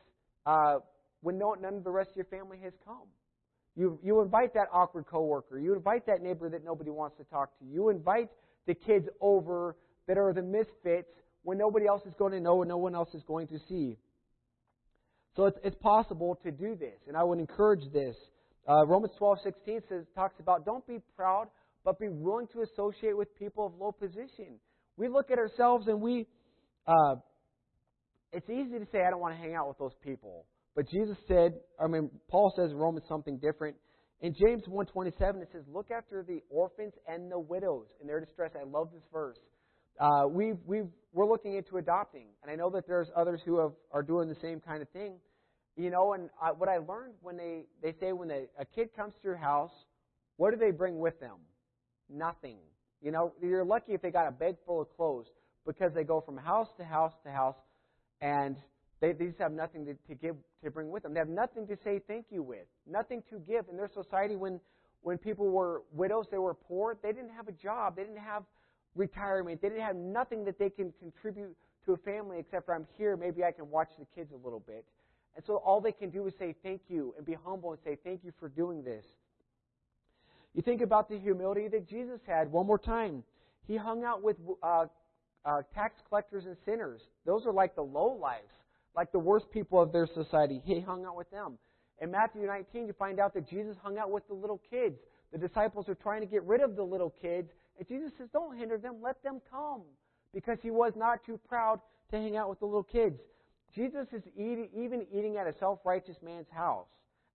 uh, 0.46 0.76
when 1.22 1.38
no, 1.38 1.54
none 1.54 1.76
of 1.76 1.84
the 1.84 1.92
rest 1.92 2.12
of 2.12 2.16
your 2.16 2.26
family 2.26 2.58
has 2.64 2.74
come. 2.86 3.08
You, 3.76 4.00
you 4.04 4.20
invite 4.22 4.54
that 4.56 4.68
awkward 4.74 5.06
coworker. 5.06 5.60
You 5.60 5.74
invite 5.74 6.06
that 6.08 6.22
neighbor 6.22 6.50
that 6.50 6.66
nobody 6.66 6.90
wants 6.90 7.18
to 7.18 7.24
talk 7.26 7.58
to. 7.60 7.66
You 7.66 7.90
invite 7.90 8.30
the 8.68 8.74
kids 8.74 9.08
over 9.22 9.78
that 10.08 10.18
are 10.18 10.34
the 10.34 10.42
misfits 10.42 11.10
when 11.44 11.58
nobody 11.58 11.88
else 11.88 12.02
is 12.06 12.14
going 12.18 12.34
to 12.34 12.40
know 12.40 12.62
and 12.62 12.70
no 12.70 12.78
one 12.78 12.96
else 12.96 13.14
is 13.14 13.24
going 13.24 13.48
to 13.48 13.60
see. 13.70 13.98
So 15.36 15.46
it's, 15.46 15.58
it's 15.64 15.76
possible 15.78 16.38
to 16.44 16.52
do 16.52 16.76
this, 16.76 17.00
and 17.08 17.16
I 17.16 17.24
would 17.24 17.40
encourage 17.40 17.90
this. 17.94 18.16
Uh, 18.68 18.86
Romans 18.86 19.14
12, 19.18 19.38
16 19.44 19.82
says, 19.88 20.06
talks 20.14 20.36
about 20.40 20.66
don't 20.66 20.86
be 20.86 21.00
proud, 21.16 21.48
but 21.84 22.00
be 22.00 22.10
willing 22.10 22.48
to 22.54 22.62
associate 22.62 23.18
with 23.18 23.34
people 23.36 23.66
of 23.66 23.74
low 23.80 23.92
position. 23.92 24.60
We 24.98 25.08
look 25.08 25.32
at 25.32 25.38
ourselves 25.38 25.88
and 25.88 26.02
we, 26.02 26.28
uh, 26.88 27.16
it's 28.32 28.50
easy 28.50 28.80
to 28.80 28.86
say, 28.92 29.00
I 29.06 29.10
don't 29.10 29.20
want 29.20 29.36
to 29.36 29.42
hang 29.42 29.56
out 29.56 29.68
with 29.68 29.78
those 29.78 29.96
people. 30.04 30.46
But 30.76 30.90
Jesus 30.90 31.18
said, 31.28 31.54
I 31.80 31.88
mean, 31.88 32.10
Paul 32.30 32.54
says 32.56 32.72
in 32.72 32.78
Romans 32.78 33.06
something 33.10 33.40
different. 33.40 33.76
In 34.22 34.34
James 34.34 34.64
1.27, 34.70 35.42
it 35.42 35.50
says, 35.52 35.64
Look 35.68 35.90
after 35.92 36.24
the 36.24 36.42
orphans 36.50 36.94
and 37.08 37.32
the 37.32 37.40
widows 37.40 37.88
in 38.00 38.08
their 38.08 38.20
distress. 38.20 38.52
I 38.56 38.64
love 38.64 38.90
this 38.94 39.04
verse. 39.12 39.38
Uh, 40.00 40.28
we've, 40.30 40.58
we've, 40.66 40.88
we're 41.12 41.28
looking 41.28 41.56
into 41.56 41.78
adopting, 41.78 42.28
and 42.42 42.52
I 42.52 42.56
know 42.56 42.70
that 42.70 42.88
there's 42.88 43.10
others 43.16 43.42
who 43.46 43.60
have, 43.60 43.72
are 43.92 44.04
doing 44.04 44.30
the 44.30 44.40
same 44.42 44.60
kind 44.60 44.82
of 44.82 44.90
thing. 44.90 45.16
You 45.76 45.90
know, 45.90 46.14
and 46.14 46.30
I, 46.42 46.52
what 46.52 46.70
I 46.70 46.78
learned 46.78 47.16
when 47.22 47.36
they, 47.36 47.64
they 47.82 47.94
say 48.00 48.14
when 48.14 48.28
they, 48.28 48.46
a 48.60 48.66
kid 48.66 48.90
comes 48.96 49.14
to 49.16 49.20
your 49.24 49.38
house, 49.38 49.72
what 50.38 50.52
do 50.52 50.58
they 50.58 50.72
bring 50.72 51.00
with 51.00 51.20
them? 51.20 51.38
Nothing. 52.14 52.58
You 53.02 53.12
know, 53.12 53.34
you're 53.42 53.66
lucky 53.66 53.94
if 53.94 54.02
they 54.02 54.12
got 54.12 54.28
a 54.28 54.32
bag 54.32 54.56
full 54.66 54.82
of 54.82 54.96
clothes 54.96 55.28
because 55.66 55.94
they 55.94 56.04
go 56.04 56.22
from 56.22 56.38
house 56.38 56.70
to 56.78 56.84
house 56.84 57.14
to 57.24 57.32
house, 57.32 57.56
and 58.22 58.58
they, 59.00 59.14
they 59.14 59.26
just 59.28 59.40
have 59.40 59.52
nothing 59.52 59.86
to, 59.86 59.94
to 60.08 60.16
give 60.16 60.36
to 60.64 60.70
bring 60.70 60.92
with 60.92 61.04
them. 61.04 61.14
They 61.14 61.20
have 61.20 61.30
nothing 61.30 61.68
to 61.68 61.78
say 61.84 62.02
thank 62.08 62.26
you 62.30 62.44
with, 62.44 62.66
nothing 62.90 63.24
to 63.32 63.40
give. 63.40 63.66
In 63.70 63.78
their 63.78 63.90
society, 63.90 64.36
when 64.36 64.60
when 65.02 65.18
people 65.18 65.50
were 65.50 65.82
widows, 65.94 66.28
they 66.30 66.38
were 66.38 66.54
poor. 66.54 66.98
They 67.02 67.12
didn't 67.12 67.32
have 67.32 67.48
a 67.48 67.54
job. 67.54 67.96
They 67.96 68.04
didn't 68.04 68.20
have 68.20 68.44
retirement. 68.96 69.62
They 69.62 69.70
didn't 69.70 69.84
have 69.84 69.96
nothing 69.96 70.46
that 70.46 70.60
they 70.60 70.70
can 70.70 70.94
contribute 71.00 71.56
to 71.86 71.94
a 71.94 71.98
family 71.98 72.38
except 72.40 72.68
for 72.68 72.76
I'm 72.76 72.86
here. 72.98 73.18
Maybe 73.18 73.44
I 73.44 73.52
can 73.52 73.70
watch 73.70 73.90
the 73.98 74.06
kids 74.16 74.32
a 74.32 74.36
little 74.36 74.60
bit. 74.60 74.86
And 75.36 75.44
so 75.46 75.56
all 75.56 75.82
they 75.82 75.92
can 75.92 76.10
do 76.10 76.28
is 76.28 76.34
say 76.38 76.54
thank 76.62 76.82
you 76.88 77.14
and 77.18 77.26
be 77.26 77.36
humble 77.46 77.72
and 77.72 77.80
say 77.84 77.98
thank 78.04 78.24
you 78.24 78.32
for 78.40 78.50
doing 78.50 78.84
this. 78.84 79.06
You 80.54 80.62
think 80.62 80.82
about 80.82 81.10
the 81.10 81.18
humility 81.18 81.68
that 81.70 81.88
Jesus 81.88 82.20
had. 82.28 82.52
One 82.52 82.68
more 82.68 82.80
time, 82.80 83.24
he 83.68 83.78
hung 83.78 84.04
out 84.04 84.22
with 84.22 84.38
uh, 84.62 84.86
uh, 85.46 85.62
tax 85.74 85.96
collectors 86.10 86.46
and 86.46 86.58
sinners. 86.66 87.02
Those 87.26 87.46
are 87.46 87.54
like 87.54 87.76
the 87.76 87.82
low 87.84 88.18
lives 88.22 88.52
like 88.96 89.12
the 89.12 89.20
worst 89.20 89.50
people 89.52 89.82
of 89.82 89.92
their 89.92 90.08
society. 90.08 90.62
He 90.66 90.80
hung 90.80 91.06
out 91.06 91.16
with 91.16 91.30
them. 91.32 91.58
In 92.02 92.12
Matthew 92.12 92.46
19, 92.46 92.88
you 92.88 92.94
find 92.94 93.20
out 93.20 93.34
that 93.34 93.50
Jesus 93.50 93.76
hung 93.82 93.98
out 93.98 94.12
with 94.12 94.28
the 94.28 94.34
little 94.34 94.60
kids. 94.70 94.98
The 95.32 95.38
disciples 95.38 95.88
are 95.88 95.96
trying 95.96 96.22
to 96.22 96.28
get 96.28 96.44
rid 96.44 96.62
of 96.62 96.76
the 96.76 96.84
little 96.84 97.14
kids, 97.22 97.50
and 97.78 97.88
Jesus 97.88 98.12
says, 98.18 98.28
Don't 98.34 98.58
hinder 98.58 98.78
them, 98.78 98.96
let 99.02 99.22
them 99.24 99.40
come. 99.50 99.82
Because 100.34 100.58
he 100.62 100.72
was 100.72 100.94
not 100.96 101.24
too 101.26 101.40
proud 101.48 101.80
to 102.10 102.18
hang 102.18 102.38
out 102.38 102.50
with 102.50 102.60
the 102.60 102.66
little 102.66 102.84
kids. 102.84 103.20
Jesus 103.74 104.08
is 104.12 104.24
eating, 104.36 104.70
even 104.76 105.06
eating 105.14 105.38
at 105.38 105.48
a 105.48 105.54
self 105.60 105.80
righteous 105.86 106.18
man's 106.24 106.50
house. 106.50 106.88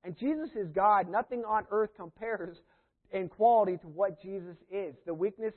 And 0.04 0.16
Jesus 0.18 0.50
is 0.54 0.68
God. 0.74 1.08
Nothing 1.08 1.44
on 1.44 1.64
earth 1.70 1.90
compares 1.96 2.58
in 3.12 3.28
quality 3.28 3.76
to 3.78 3.86
what 3.86 4.20
Jesus 4.20 4.56
is. 4.70 4.94
The 5.06 5.14
weakness 5.14 5.54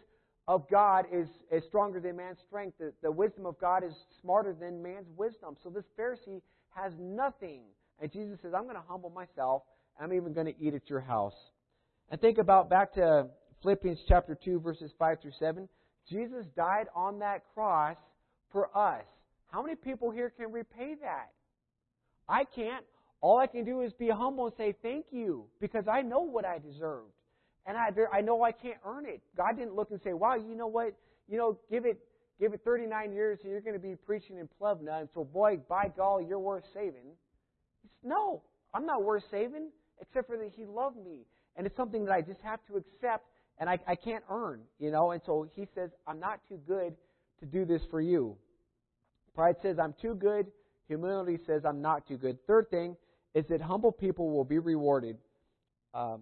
of 0.47 0.69
God 0.69 1.05
is, 1.11 1.27
is 1.51 1.63
stronger 1.67 1.99
than 1.99 2.17
man's 2.17 2.39
strength. 2.47 2.77
The, 2.79 2.93
the 3.01 3.11
wisdom 3.11 3.45
of 3.45 3.59
God 3.59 3.83
is 3.83 3.93
smarter 4.21 4.55
than 4.59 4.81
man's 4.81 5.07
wisdom. 5.15 5.55
So 5.63 5.69
this 5.69 5.85
Pharisee 5.97 6.41
has 6.71 6.93
nothing. 6.99 7.61
And 8.01 8.11
Jesus 8.11 8.39
says, 8.41 8.53
I'm 8.55 8.63
going 8.63 8.75
to 8.75 8.83
humble 8.87 9.09
myself. 9.09 9.63
I'm 9.99 10.13
even 10.13 10.33
going 10.33 10.47
to 10.47 10.55
eat 10.59 10.73
at 10.73 10.89
your 10.89 11.01
house. 11.01 11.35
And 12.09 12.19
think 12.19 12.37
about 12.37 12.69
back 12.69 12.93
to 12.93 13.27
Philippians 13.61 13.99
chapter 14.07 14.37
2, 14.43 14.59
verses 14.59 14.91
5 14.97 15.21
through 15.21 15.33
7. 15.37 15.67
Jesus 16.09 16.45
died 16.55 16.87
on 16.95 17.19
that 17.19 17.43
cross 17.53 17.97
for 18.51 18.75
us. 18.75 19.03
How 19.51 19.61
many 19.61 19.75
people 19.75 20.09
here 20.09 20.31
can 20.31 20.51
repay 20.51 20.95
that? 21.01 21.29
I 22.27 22.43
can't. 22.43 22.85
All 23.21 23.37
I 23.37 23.47
can 23.47 23.65
do 23.65 23.81
is 23.81 23.91
be 23.93 24.09
humble 24.09 24.47
and 24.47 24.55
say 24.55 24.75
thank 24.81 25.07
you 25.11 25.45
because 25.59 25.85
I 25.91 26.01
know 26.01 26.21
what 26.21 26.45
I 26.45 26.57
deserved. 26.59 27.11
And 27.69 27.77
I, 27.77 27.91
I 28.11 28.21
know 28.21 28.41
I 28.41 28.51
can't 28.51 28.79
earn 28.83 29.05
it. 29.05 29.21
God 29.37 29.55
didn't 29.55 29.75
look 29.75 29.91
and 29.91 30.01
say, 30.01 30.13
wow, 30.13 30.33
you 30.33 30.55
know 30.55 30.65
what? 30.65 30.95
You 31.27 31.37
know, 31.37 31.59
give 31.69 31.85
it, 31.85 31.99
give 32.39 32.51
it 32.53 32.61
39 32.65 33.13
years 33.13 33.37
and 33.43 33.51
you're 33.51 33.61
going 33.61 33.75
to 33.75 33.79
be 33.79 33.95
preaching 33.95 34.39
in 34.39 34.49
Plevna. 34.59 35.01
And 35.01 35.09
so, 35.13 35.23
boy, 35.23 35.59
by 35.69 35.91
golly, 35.95 36.25
you're 36.25 36.39
worth 36.39 36.63
saving. 36.73 37.05
It's, 37.85 37.93
no, 38.03 38.41
I'm 38.73 38.87
not 38.87 39.03
worth 39.03 39.21
saving 39.29 39.67
except 40.01 40.27
for 40.27 40.37
that 40.37 40.49
He 40.55 40.65
loved 40.65 40.97
me. 40.97 41.27
And 41.57 41.67
it's 41.67 41.77
something 41.77 42.05
that 42.05 42.11
I 42.11 42.21
just 42.21 42.41
have 42.41 42.59
to 42.69 42.77
accept 42.77 43.27
and 43.59 43.69
I, 43.69 43.77
I 43.87 43.93
can't 43.93 44.23
earn, 44.31 44.61
you 44.79 44.89
know. 44.89 45.11
And 45.11 45.21
so 45.23 45.47
He 45.55 45.67
says, 45.75 45.91
I'm 46.07 46.19
not 46.19 46.39
too 46.49 46.59
good 46.67 46.95
to 47.39 47.45
do 47.45 47.65
this 47.65 47.83
for 47.91 48.01
you. 48.01 48.35
Pride 49.35 49.57
says, 49.61 49.77
I'm 49.77 49.93
too 50.01 50.15
good. 50.15 50.47
Humility 50.87 51.37
says, 51.45 51.65
I'm 51.65 51.83
not 51.83 52.07
too 52.07 52.17
good. 52.17 52.39
Third 52.47 52.71
thing 52.71 52.97
is 53.35 53.45
that 53.49 53.61
humble 53.61 53.91
people 53.91 54.31
will 54.31 54.43
be 54.43 54.57
rewarded. 54.57 55.17
Um, 55.93 56.21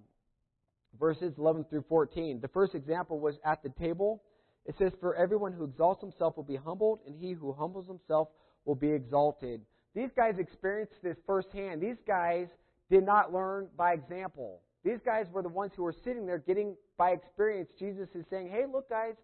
verses 1.00 1.34
11 1.38 1.66
through 1.70 1.86
14. 1.90 2.40
The 2.42 2.48
first 2.48 2.76
example 2.76 3.20
was 3.20 3.36
at 3.46 3.64
the 3.64 3.70
table. 3.70 4.24
It 4.66 4.76
says, 4.78 4.92
For 5.00 5.16
everyone 5.16 5.54
who 5.54 5.64
exalts 5.64 6.02
himself 6.02 6.36
will 6.36 6.44
be 6.44 6.56
humbled, 6.56 7.00
and 7.06 7.16
he 7.16 7.34
who 7.34 7.54
humbles 7.54 7.88
himself 7.88 8.30
will 8.66 8.76
be 8.76 8.92
exalted. 8.92 9.62
These 9.96 10.10
guys 10.16 10.36
experienced 10.38 10.94
this 11.02 11.18
firsthand. 11.26 11.82
These 11.82 11.98
guys 12.06 12.48
did 12.90 13.06
not 13.06 13.34
learn 13.34 13.68
by 13.78 13.94
example. 13.94 14.62
These 14.84 15.00
guys 15.04 15.26
were 15.32 15.42
the 15.42 15.50
ones 15.50 15.72
who 15.76 15.84
were 15.84 15.96
sitting 16.04 16.26
there 16.26 16.38
getting 16.38 16.76
by 16.98 17.12
experience. 17.12 17.70
Jesus 17.80 18.08
is 18.14 18.26
saying, 18.30 18.50
Hey, 18.50 18.66
look, 18.72 18.90
guys, 18.90 19.16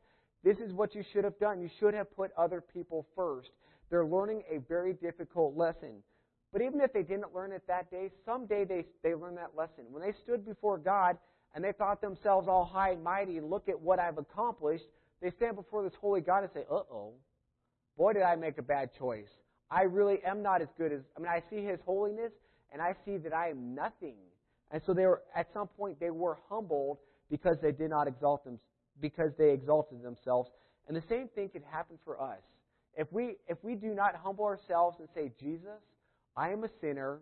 this 0.44 0.58
is 0.58 0.74
what 0.74 0.96
you 0.96 1.04
should 1.14 1.24
have 1.24 1.40
done. 1.40 1.62
You 1.62 1.70
should 1.80 1.94
have 1.94 2.14
put 2.16 2.32
other 2.38 2.62
people 2.62 3.06
first. 3.16 3.52
They're 3.90 4.06
learning 4.06 4.44
a 4.50 4.58
very 4.68 4.94
difficult 4.94 5.56
lesson. 5.56 6.04
But 6.52 6.62
even 6.62 6.82
if 6.82 6.94
they 6.94 7.04
didn't 7.04 7.34
learn 7.34 7.52
it 7.52 7.64
that 7.68 7.90
day, 7.90 8.12
someday 8.26 8.66
they, 8.66 8.86
they 9.04 9.16
learned 9.16 9.38
that 9.38 9.56
lesson. 9.56 9.86
When 9.90 10.04
they 10.04 10.14
stood 10.24 10.46
before 10.46 10.78
God, 10.78 11.18
and 11.54 11.64
they 11.64 11.72
thought 11.72 12.02
themselves 12.02 12.48
all 12.48 12.66
high 12.66 12.92
and 12.92 13.04
mighty, 13.04 13.40
look 13.40 13.70
at 13.70 13.80
what 13.80 14.00
I've 14.00 14.18
accomplished, 14.18 14.86
they 15.22 15.32
stand 15.32 15.56
before 15.56 15.84
this 15.84 15.94
holy 16.00 16.22
God 16.22 16.44
and 16.44 16.52
say, 16.54 16.66
uh 16.70 16.76
oh, 16.76 17.14
boy, 17.98 18.14
did 18.14 18.24
I 18.24 18.36
make 18.36 18.58
a 18.58 18.64
bad 18.64 18.90
choice. 18.98 19.30
I 19.70 19.84
really 19.84 20.20
am 20.26 20.42
not 20.42 20.62
as 20.62 20.68
good 20.78 20.92
as, 20.92 21.02
I 21.16 21.20
mean, 21.20 21.30
I 21.30 21.42
see 21.50 21.64
His 21.64 21.80
holiness 21.86 22.32
and 22.72 22.82
I 22.82 22.96
see 23.06 23.18
that 23.18 23.34
I 23.34 23.50
am 23.50 23.76
nothing. 23.76 24.16
And 24.72 24.82
so 24.86 24.94
they 24.94 25.06
were, 25.06 25.22
at 25.36 25.48
some 25.54 25.68
point, 25.68 26.00
they 26.00 26.10
were 26.10 26.38
humbled 26.50 26.98
because 27.30 27.58
they 27.62 27.72
did 27.72 27.90
not 27.90 28.08
exalt 28.08 28.44
them, 28.44 28.60
because 29.00 29.32
they 29.38 29.52
exalted 29.52 30.04
themselves. 30.04 30.50
And 30.88 30.98
the 30.98 31.04
same 31.08 31.28
thing 31.30 31.50
could 31.50 31.64
happen 31.72 31.98
for 32.04 32.22
us. 32.22 32.42
If 32.96 33.12
we, 33.12 33.38
if 33.48 33.58
we 33.64 33.76
do 33.76 33.94
not 33.94 34.16
humble 34.16 34.46
ourselves 34.46 34.98
and 35.00 35.08
say, 35.16 35.32
Jesus, 35.40 35.82
I 36.36 36.50
am 36.50 36.64
a 36.64 36.70
sinner, 36.82 37.20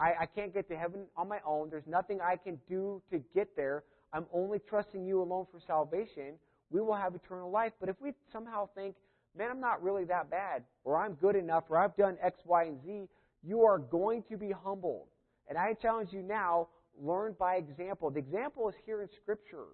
I, 0.00 0.22
I 0.22 0.26
can't 0.26 0.52
get 0.54 0.68
to 0.70 0.76
heaven 0.76 1.02
on 1.16 1.28
my 1.28 1.38
own. 1.46 1.68
There's 1.70 1.86
nothing 1.86 2.20
I 2.20 2.36
can 2.36 2.58
do 2.68 3.02
to 3.12 3.20
get 3.34 3.54
there. 3.54 3.84
I'm 4.12 4.26
only 4.32 4.58
trusting 4.58 5.06
you 5.06 5.22
alone 5.22 5.46
for 5.52 5.60
salvation. 5.66 6.34
we 6.70 6.80
will 6.80 6.94
have 6.94 7.14
eternal 7.14 7.50
life. 7.50 7.72
But 7.78 7.88
if 7.88 7.96
we 8.00 8.12
somehow 8.32 8.68
think, 8.74 8.96
man, 9.36 9.50
I'm 9.50 9.60
not 9.60 9.82
really 9.82 10.04
that 10.04 10.30
bad, 10.30 10.64
or 10.84 10.96
I'm 10.96 11.14
good 11.14 11.36
enough, 11.36 11.64
or 11.68 11.78
I've 11.78 11.96
done 11.96 12.16
X, 12.22 12.40
Y, 12.44 12.64
and 12.64 12.82
Z, 12.84 13.08
you 13.42 13.62
are 13.62 13.78
going 13.78 14.24
to 14.30 14.36
be 14.36 14.50
humbled. 14.50 15.08
And 15.48 15.58
I 15.58 15.74
challenge 15.74 16.12
you 16.12 16.22
now, 16.22 16.68
learn 17.00 17.34
by 17.38 17.56
example. 17.56 18.10
The 18.10 18.18
example 18.18 18.68
is 18.68 18.74
here 18.86 19.02
in 19.02 19.08
Scripture. 19.22 19.66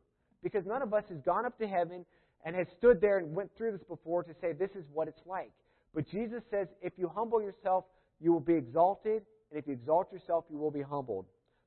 Because 0.42 0.66
none 0.66 0.82
of 0.82 0.92
us 0.92 1.04
has 1.08 1.18
gone 1.20 1.46
up 1.46 1.58
to 1.58 1.66
heaven 1.66 2.04
and 2.44 2.54
has 2.54 2.66
stood 2.78 3.00
there 3.00 3.18
and 3.18 3.34
went 3.34 3.50
through 3.56 3.72
this 3.72 3.82
before 3.88 4.22
to 4.22 4.34
say 4.40 4.52
this 4.52 4.70
is 4.76 4.84
what 4.92 5.08
it's 5.08 5.26
like. 5.26 5.50
But 5.94 6.08
Jesus 6.08 6.42
says, 6.50 6.68
if 6.82 6.92
you 6.96 7.10
humble 7.14 7.40
yourself, 7.40 7.84
you 8.20 8.32
will 8.32 8.40
be 8.40 8.54
exalted, 8.54 9.22
and 9.50 9.58
if 9.58 9.66
you 9.66 9.72
exalt 9.72 10.12
yourself, 10.12 10.44
you 10.50 10.58
will 10.58 10.70
be 10.70 10.82
humbled. 10.82 11.26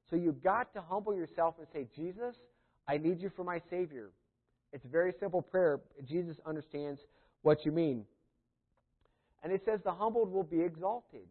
So 0.09 0.15
you've 0.15 0.43
got 0.43 0.73
to 0.73 0.81
humble 0.81 1.15
yourself 1.15 1.55
and 1.59 1.67
say, 1.71 1.87
Jesus, 1.95 2.35
I 2.87 2.97
need 2.97 3.21
you 3.21 3.31
for 3.35 3.43
my 3.43 3.61
Savior. 3.69 4.09
It's 4.73 4.85
a 4.85 4.89
very 4.89 5.13
simple 5.19 5.41
prayer. 5.41 5.79
Jesus 6.07 6.37
understands 6.45 6.99
what 7.41 7.65
you 7.65 7.71
mean. 7.71 8.05
And 9.43 9.53
it 9.53 9.61
says, 9.65 9.79
the 9.83 9.91
humbled 9.91 10.31
will 10.31 10.43
be 10.43 10.61
exalted. 10.61 11.27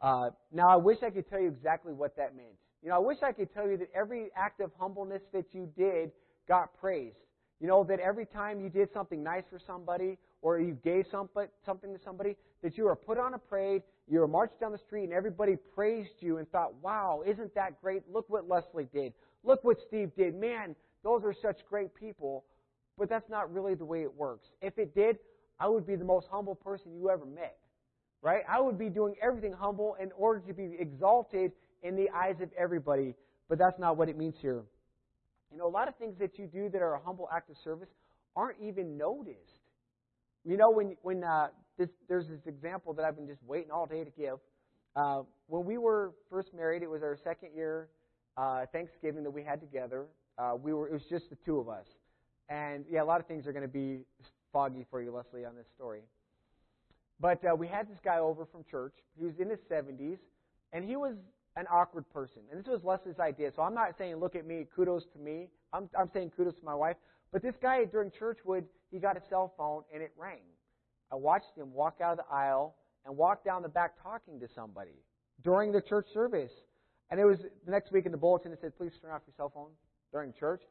Uh, 0.00 0.30
now, 0.52 0.68
I 0.68 0.76
wish 0.76 0.98
I 1.02 1.10
could 1.10 1.28
tell 1.30 1.40
you 1.40 1.48
exactly 1.48 1.92
what 1.92 2.16
that 2.16 2.36
meant. 2.36 2.48
You 2.82 2.88
know, 2.88 2.96
I 2.96 2.98
wish 2.98 3.18
I 3.22 3.32
could 3.32 3.54
tell 3.54 3.68
you 3.68 3.76
that 3.78 3.88
every 3.94 4.30
act 4.36 4.60
of 4.60 4.72
humbleness 4.78 5.22
that 5.32 5.46
you 5.52 5.68
did 5.76 6.10
got 6.48 6.76
praised. 6.78 7.16
You 7.60 7.68
know, 7.68 7.84
that 7.84 8.00
every 8.00 8.26
time 8.26 8.60
you 8.60 8.68
did 8.68 8.92
something 8.92 9.22
nice 9.22 9.44
for 9.48 9.60
somebody 9.64 10.18
or 10.42 10.58
you 10.58 10.76
gave 10.82 11.06
something 11.10 11.46
to 11.64 11.98
somebody, 12.04 12.36
that 12.62 12.76
you 12.76 12.84
were 12.84 12.96
put 12.96 13.18
on 13.18 13.34
a 13.34 13.38
parade, 13.38 13.82
you 14.08 14.18
were 14.20 14.28
marched 14.28 14.60
down 14.60 14.72
the 14.72 14.78
street, 14.78 15.04
and 15.04 15.12
everybody 15.12 15.56
praised 15.74 16.20
you 16.20 16.38
and 16.38 16.50
thought, 16.50 16.74
wow, 16.82 17.22
isn't 17.26 17.54
that 17.54 17.80
great? 17.80 18.02
Look 18.12 18.28
what 18.28 18.48
Leslie 18.48 18.88
did. 18.92 19.12
Look 19.44 19.64
what 19.64 19.78
Steve 19.86 20.10
did. 20.16 20.34
Man, 20.34 20.74
those 21.02 21.22
are 21.24 21.34
such 21.34 21.64
great 21.68 21.94
people. 21.94 22.44
But 22.98 23.08
that's 23.08 23.28
not 23.30 23.52
really 23.52 23.74
the 23.74 23.84
way 23.84 24.02
it 24.02 24.14
works. 24.14 24.46
If 24.60 24.78
it 24.78 24.94
did, 24.94 25.18
I 25.58 25.68
would 25.68 25.86
be 25.86 25.96
the 25.96 26.04
most 26.04 26.26
humble 26.30 26.54
person 26.54 26.94
you 26.94 27.10
ever 27.10 27.24
met. 27.24 27.56
Right? 28.20 28.42
I 28.48 28.60
would 28.60 28.78
be 28.78 28.88
doing 28.88 29.14
everything 29.20 29.52
humble 29.52 29.96
in 30.00 30.12
order 30.12 30.40
to 30.46 30.52
be 30.52 30.76
exalted 30.78 31.52
in 31.82 31.96
the 31.96 32.10
eyes 32.10 32.36
of 32.40 32.50
everybody. 32.56 33.14
But 33.48 33.58
that's 33.58 33.78
not 33.78 33.96
what 33.96 34.08
it 34.08 34.16
means 34.16 34.36
here. 34.40 34.62
You 35.50 35.58
know, 35.58 35.66
a 35.66 35.68
lot 35.68 35.88
of 35.88 35.96
things 35.96 36.16
that 36.18 36.38
you 36.38 36.46
do 36.46 36.68
that 36.68 36.80
are 36.80 36.94
a 36.94 37.00
humble 37.00 37.28
act 37.34 37.50
of 37.50 37.56
service 37.64 37.88
aren't 38.36 38.58
even 38.60 38.96
noticed. 38.96 39.61
You 40.44 40.56
know, 40.56 40.70
when 40.70 40.96
when 41.02 41.24
uh, 41.24 41.48
this, 41.78 41.88
there's 42.08 42.28
this 42.28 42.46
example 42.46 42.92
that 42.94 43.04
I've 43.04 43.16
been 43.16 43.28
just 43.28 43.42
waiting 43.44 43.70
all 43.70 43.86
day 43.86 44.04
to 44.04 44.10
give. 44.10 44.38
Uh, 44.94 45.22
when 45.46 45.64
we 45.64 45.78
were 45.78 46.12
first 46.30 46.52
married, 46.54 46.82
it 46.82 46.90
was 46.90 47.02
our 47.02 47.16
second 47.22 47.50
year 47.54 47.88
uh, 48.36 48.66
Thanksgiving 48.72 49.22
that 49.22 49.30
we 49.30 49.42
had 49.42 49.60
together. 49.60 50.06
Uh, 50.38 50.54
we 50.60 50.72
were 50.72 50.88
it 50.88 50.92
was 50.92 51.04
just 51.08 51.30
the 51.30 51.36
two 51.44 51.58
of 51.58 51.68
us, 51.68 51.86
and 52.48 52.84
yeah, 52.90 53.02
a 53.02 53.04
lot 53.04 53.20
of 53.20 53.26
things 53.26 53.46
are 53.46 53.52
going 53.52 53.62
to 53.62 53.68
be 53.68 54.00
foggy 54.52 54.86
for 54.90 55.02
you, 55.02 55.12
Leslie, 55.12 55.44
on 55.44 55.54
this 55.56 55.66
story. 55.74 56.02
But 57.20 57.40
uh, 57.44 57.54
we 57.54 57.68
had 57.68 57.88
this 57.88 57.98
guy 58.04 58.18
over 58.18 58.44
from 58.44 58.64
church. 58.68 58.94
He 59.16 59.24
was 59.24 59.34
in 59.38 59.48
his 59.48 59.60
70s, 59.70 60.18
and 60.72 60.84
he 60.84 60.96
was 60.96 61.14
an 61.56 61.66
awkward 61.70 62.04
person. 62.12 62.42
And 62.50 62.58
this 62.58 62.66
was 62.66 62.82
Leslie's 62.82 63.20
idea. 63.20 63.52
So 63.54 63.62
I'm 63.62 63.74
not 63.74 63.94
saying, 63.96 64.16
look 64.16 64.34
at 64.34 64.46
me, 64.46 64.66
kudos 64.74 65.04
to 65.12 65.18
me. 65.18 65.48
I'm, 65.72 65.88
I'm 65.98 66.10
saying 66.12 66.32
kudos 66.36 66.54
to 66.56 66.64
my 66.64 66.74
wife. 66.74 66.96
But 67.32 67.42
this 67.42 67.54
guy 67.62 67.84
during 67.84 68.10
church 68.10 68.38
would, 68.44 68.64
he 68.92 69.00
got 69.00 69.16
a 69.16 69.22
cell 69.28 69.52
phone 69.56 69.82
and 69.92 70.02
it 70.02 70.12
rang. 70.16 70.38
I 71.10 71.16
watched 71.16 71.56
him 71.56 71.72
walk 71.72 71.96
out 72.00 72.12
of 72.12 72.18
the 72.18 72.32
aisle 72.32 72.76
and 73.04 73.16
walk 73.16 73.44
down 73.44 73.62
the 73.62 73.68
back 73.68 74.00
talking 74.00 74.38
to 74.38 74.48
somebody 74.54 75.02
during 75.42 75.72
the 75.72 75.80
church 75.80 76.06
service. 76.14 76.52
And 77.10 77.18
it 77.18 77.24
was 77.24 77.38
the 77.64 77.70
next 77.70 77.90
week 77.90 78.06
in 78.06 78.12
the 78.12 78.18
bulletin, 78.18 78.52
it 78.52 78.60
said, 78.60 78.76
please 78.76 78.92
turn 79.02 79.10
off 79.10 79.22
your 79.26 79.34
cell 79.36 79.50
phone 79.52 79.70
during 80.12 80.32
church. 80.32 80.62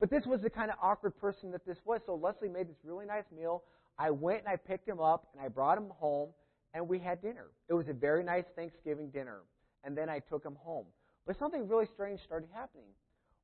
But 0.00 0.10
this 0.10 0.26
was 0.26 0.40
the 0.42 0.50
kind 0.50 0.70
of 0.70 0.76
awkward 0.82 1.16
person 1.20 1.52
that 1.52 1.64
this 1.64 1.78
was. 1.84 2.00
So 2.04 2.16
Leslie 2.16 2.48
made 2.48 2.68
this 2.68 2.76
really 2.84 3.06
nice 3.06 3.24
meal. 3.34 3.62
I 3.98 4.10
went 4.10 4.40
and 4.40 4.48
I 4.48 4.56
picked 4.56 4.88
him 4.88 5.00
up 5.00 5.28
and 5.32 5.44
I 5.44 5.48
brought 5.48 5.78
him 5.78 5.90
home 5.98 6.30
and 6.74 6.88
we 6.88 6.98
had 6.98 7.22
dinner. 7.22 7.46
It 7.68 7.74
was 7.74 7.88
a 7.88 7.94
very 7.94 8.24
nice 8.24 8.44
Thanksgiving 8.56 9.10
dinner 9.10 9.40
and 9.84 9.96
then 9.96 10.08
I 10.08 10.18
took 10.18 10.44
him 10.44 10.56
home. 10.60 10.86
But 11.26 11.38
something 11.38 11.68
really 11.68 11.86
strange 11.94 12.20
started 12.20 12.48
happening. 12.52 12.88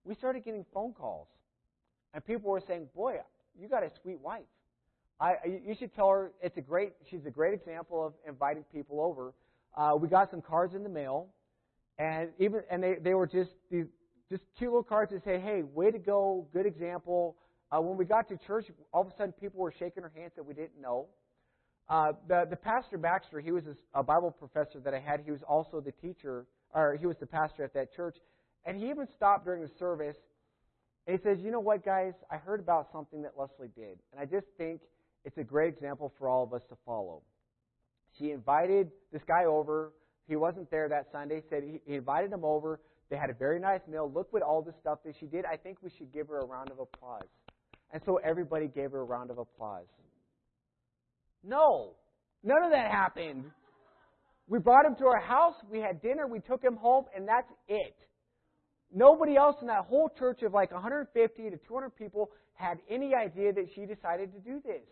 We 0.04 0.14
started 0.14 0.44
getting 0.44 0.64
phone 0.74 0.92
calls, 0.92 1.28
and 2.12 2.24
people 2.24 2.50
were 2.50 2.60
saying, 2.60 2.88
"Boy, 2.94 3.20
you 3.58 3.68
got 3.68 3.82
a 3.82 3.90
sweet 4.02 4.20
wife. 4.20 4.42
I, 5.20 5.34
you 5.46 5.74
should 5.78 5.94
tell 5.94 6.08
her 6.08 6.32
it's 6.42 6.56
a 6.56 6.60
great. 6.60 6.92
She's 7.10 7.24
a 7.26 7.30
great 7.30 7.54
example 7.54 8.04
of 8.04 8.12
inviting 8.26 8.64
people 8.72 9.00
over." 9.00 9.34
Uh, 9.76 9.96
we 9.96 10.08
got 10.08 10.30
some 10.30 10.42
cards 10.42 10.74
in 10.74 10.82
the 10.82 10.88
mail, 10.88 11.28
and 11.98 12.30
even 12.38 12.62
and 12.70 12.82
they 12.82 12.96
they 13.02 13.14
were 13.14 13.26
just 13.26 13.50
these 13.70 13.86
just 14.30 14.42
cute 14.58 14.70
little 14.70 14.82
cards 14.82 15.12
that 15.12 15.22
say, 15.24 15.38
"Hey, 15.38 15.62
way 15.62 15.90
to 15.90 15.98
go, 15.98 16.46
good 16.52 16.66
example." 16.66 17.36
Uh, 17.70 17.80
when 17.80 17.96
we 17.96 18.04
got 18.04 18.28
to 18.28 18.36
church, 18.46 18.66
all 18.92 19.00
of 19.00 19.08
a 19.08 19.16
sudden 19.16 19.32
people 19.32 19.60
were 19.60 19.72
shaking 19.78 20.02
our 20.02 20.12
hands 20.14 20.32
that 20.36 20.44
we 20.44 20.52
didn't 20.52 20.78
know. 20.80 21.06
Uh, 21.88 22.12
the, 22.28 22.46
the 22.50 22.56
pastor 22.56 22.98
Baxter, 22.98 23.40
he 23.40 23.50
was 23.50 23.64
a, 23.66 24.00
a 24.00 24.02
Bible 24.02 24.30
professor 24.30 24.78
that 24.80 24.92
I 24.94 24.98
had. 24.98 25.20
He 25.24 25.30
was 25.30 25.42
also 25.48 25.80
the 25.80 25.92
teacher, 25.92 26.46
or 26.74 26.96
he 27.00 27.06
was 27.06 27.16
the 27.18 27.26
pastor 27.26 27.64
at 27.64 27.72
that 27.74 27.94
church. 27.94 28.16
And 28.64 28.78
he 28.78 28.90
even 28.90 29.06
stopped 29.16 29.44
during 29.44 29.62
the 29.62 29.70
service 29.78 30.16
and 31.06 31.18
he 31.18 31.22
says, 31.22 31.38
You 31.42 31.50
know 31.50 31.60
what, 31.60 31.84
guys? 31.84 32.12
I 32.30 32.36
heard 32.36 32.60
about 32.60 32.88
something 32.92 33.22
that 33.22 33.32
Leslie 33.36 33.72
did. 33.74 33.98
And 34.12 34.20
I 34.20 34.24
just 34.24 34.46
think 34.56 34.80
it's 35.24 35.38
a 35.38 35.44
great 35.44 35.74
example 35.74 36.12
for 36.18 36.28
all 36.28 36.42
of 36.42 36.52
us 36.52 36.62
to 36.68 36.76
follow. 36.84 37.22
She 38.18 38.30
invited 38.30 38.90
this 39.12 39.22
guy 39.26 39.44
over. 39.44 39.92
He 40.28 40.36
wasn't 40.36 40.70
there 40.70 40.88
that 40.88 41.06
Sunday. 41.12 41.42
Said 41.50 41.62
he, 41.64 41.80
he 41.86 41.96
invited 41.96 42.32
him 42.32 42.44
over. 42.44 42.80
They 43.10 43.16
had 43.16 43.30
a 43.30 43.34
very 43.34 43.60
nice 43.60 43.80
meal. 43.88 44.10
Look 44.12 44.32
what 44.32 44.42
all 44.42 44.62
the 44.62 44.72
stuff 44.80 44.98
that 45.04 45.14
she 45.18 45.26
did. 45.26 45.44
I 45.44 45.56
think 45.56 45.78
we 45.82 45.90
should 45.98 46.12
give 46.12 46.28
her 46.28 46.40
a 46.40 46.46
round 46.46 46.70
of 46.70 46.78
applause. 46.78 47.28
And 47.92 48.00
so 48.06 48.18
everybody 48.24 48.68
gave 48.68 48.92
her 48.92 49.00
a 49.00 49.04
round 49.04 49.30
of 49.30 49.38
applause. 49.38 49.86
No, 51.44 51.92
none 52.42 52.62
of 52.62 52.70
that 52.70 52.90
happened. 52.90 53.44
We 54.48 54.58
brought 54.58 54.86
him 54.86 54.96
to 54.96 55.06
our 55.06 55.20
house, 55.20 55.54
we 55.70 55.78
had 55.78 56.00
dinner, 56.02 56.26
we 56.26 56.40
took 56.40 56.62
him 56.62 56.76
home, 56.76 57.04
and 57.14 57.26
that's 57.26 57.50
it. 57.68 57.96
Nobody 58.94 59.36
else 59.36 59.56
in 59.60 59.68
that 59.68 59.84
whole 59.84 60.10
church 60.18 60.42
of 60.42 60.52
like 60.52 60.70
150 60.72 61.50
to 61.50 61.56
200 61.56 61.90
people 61.90 62.30
had 62.54 62.78
any 62.90 63.14
idea 63.14 63.52
that 63.52 63.68
she 63.74 63.86
decided 63.86 64.32
to 64.32 64.38
do 64.40 64.60
this. 64.64 64.82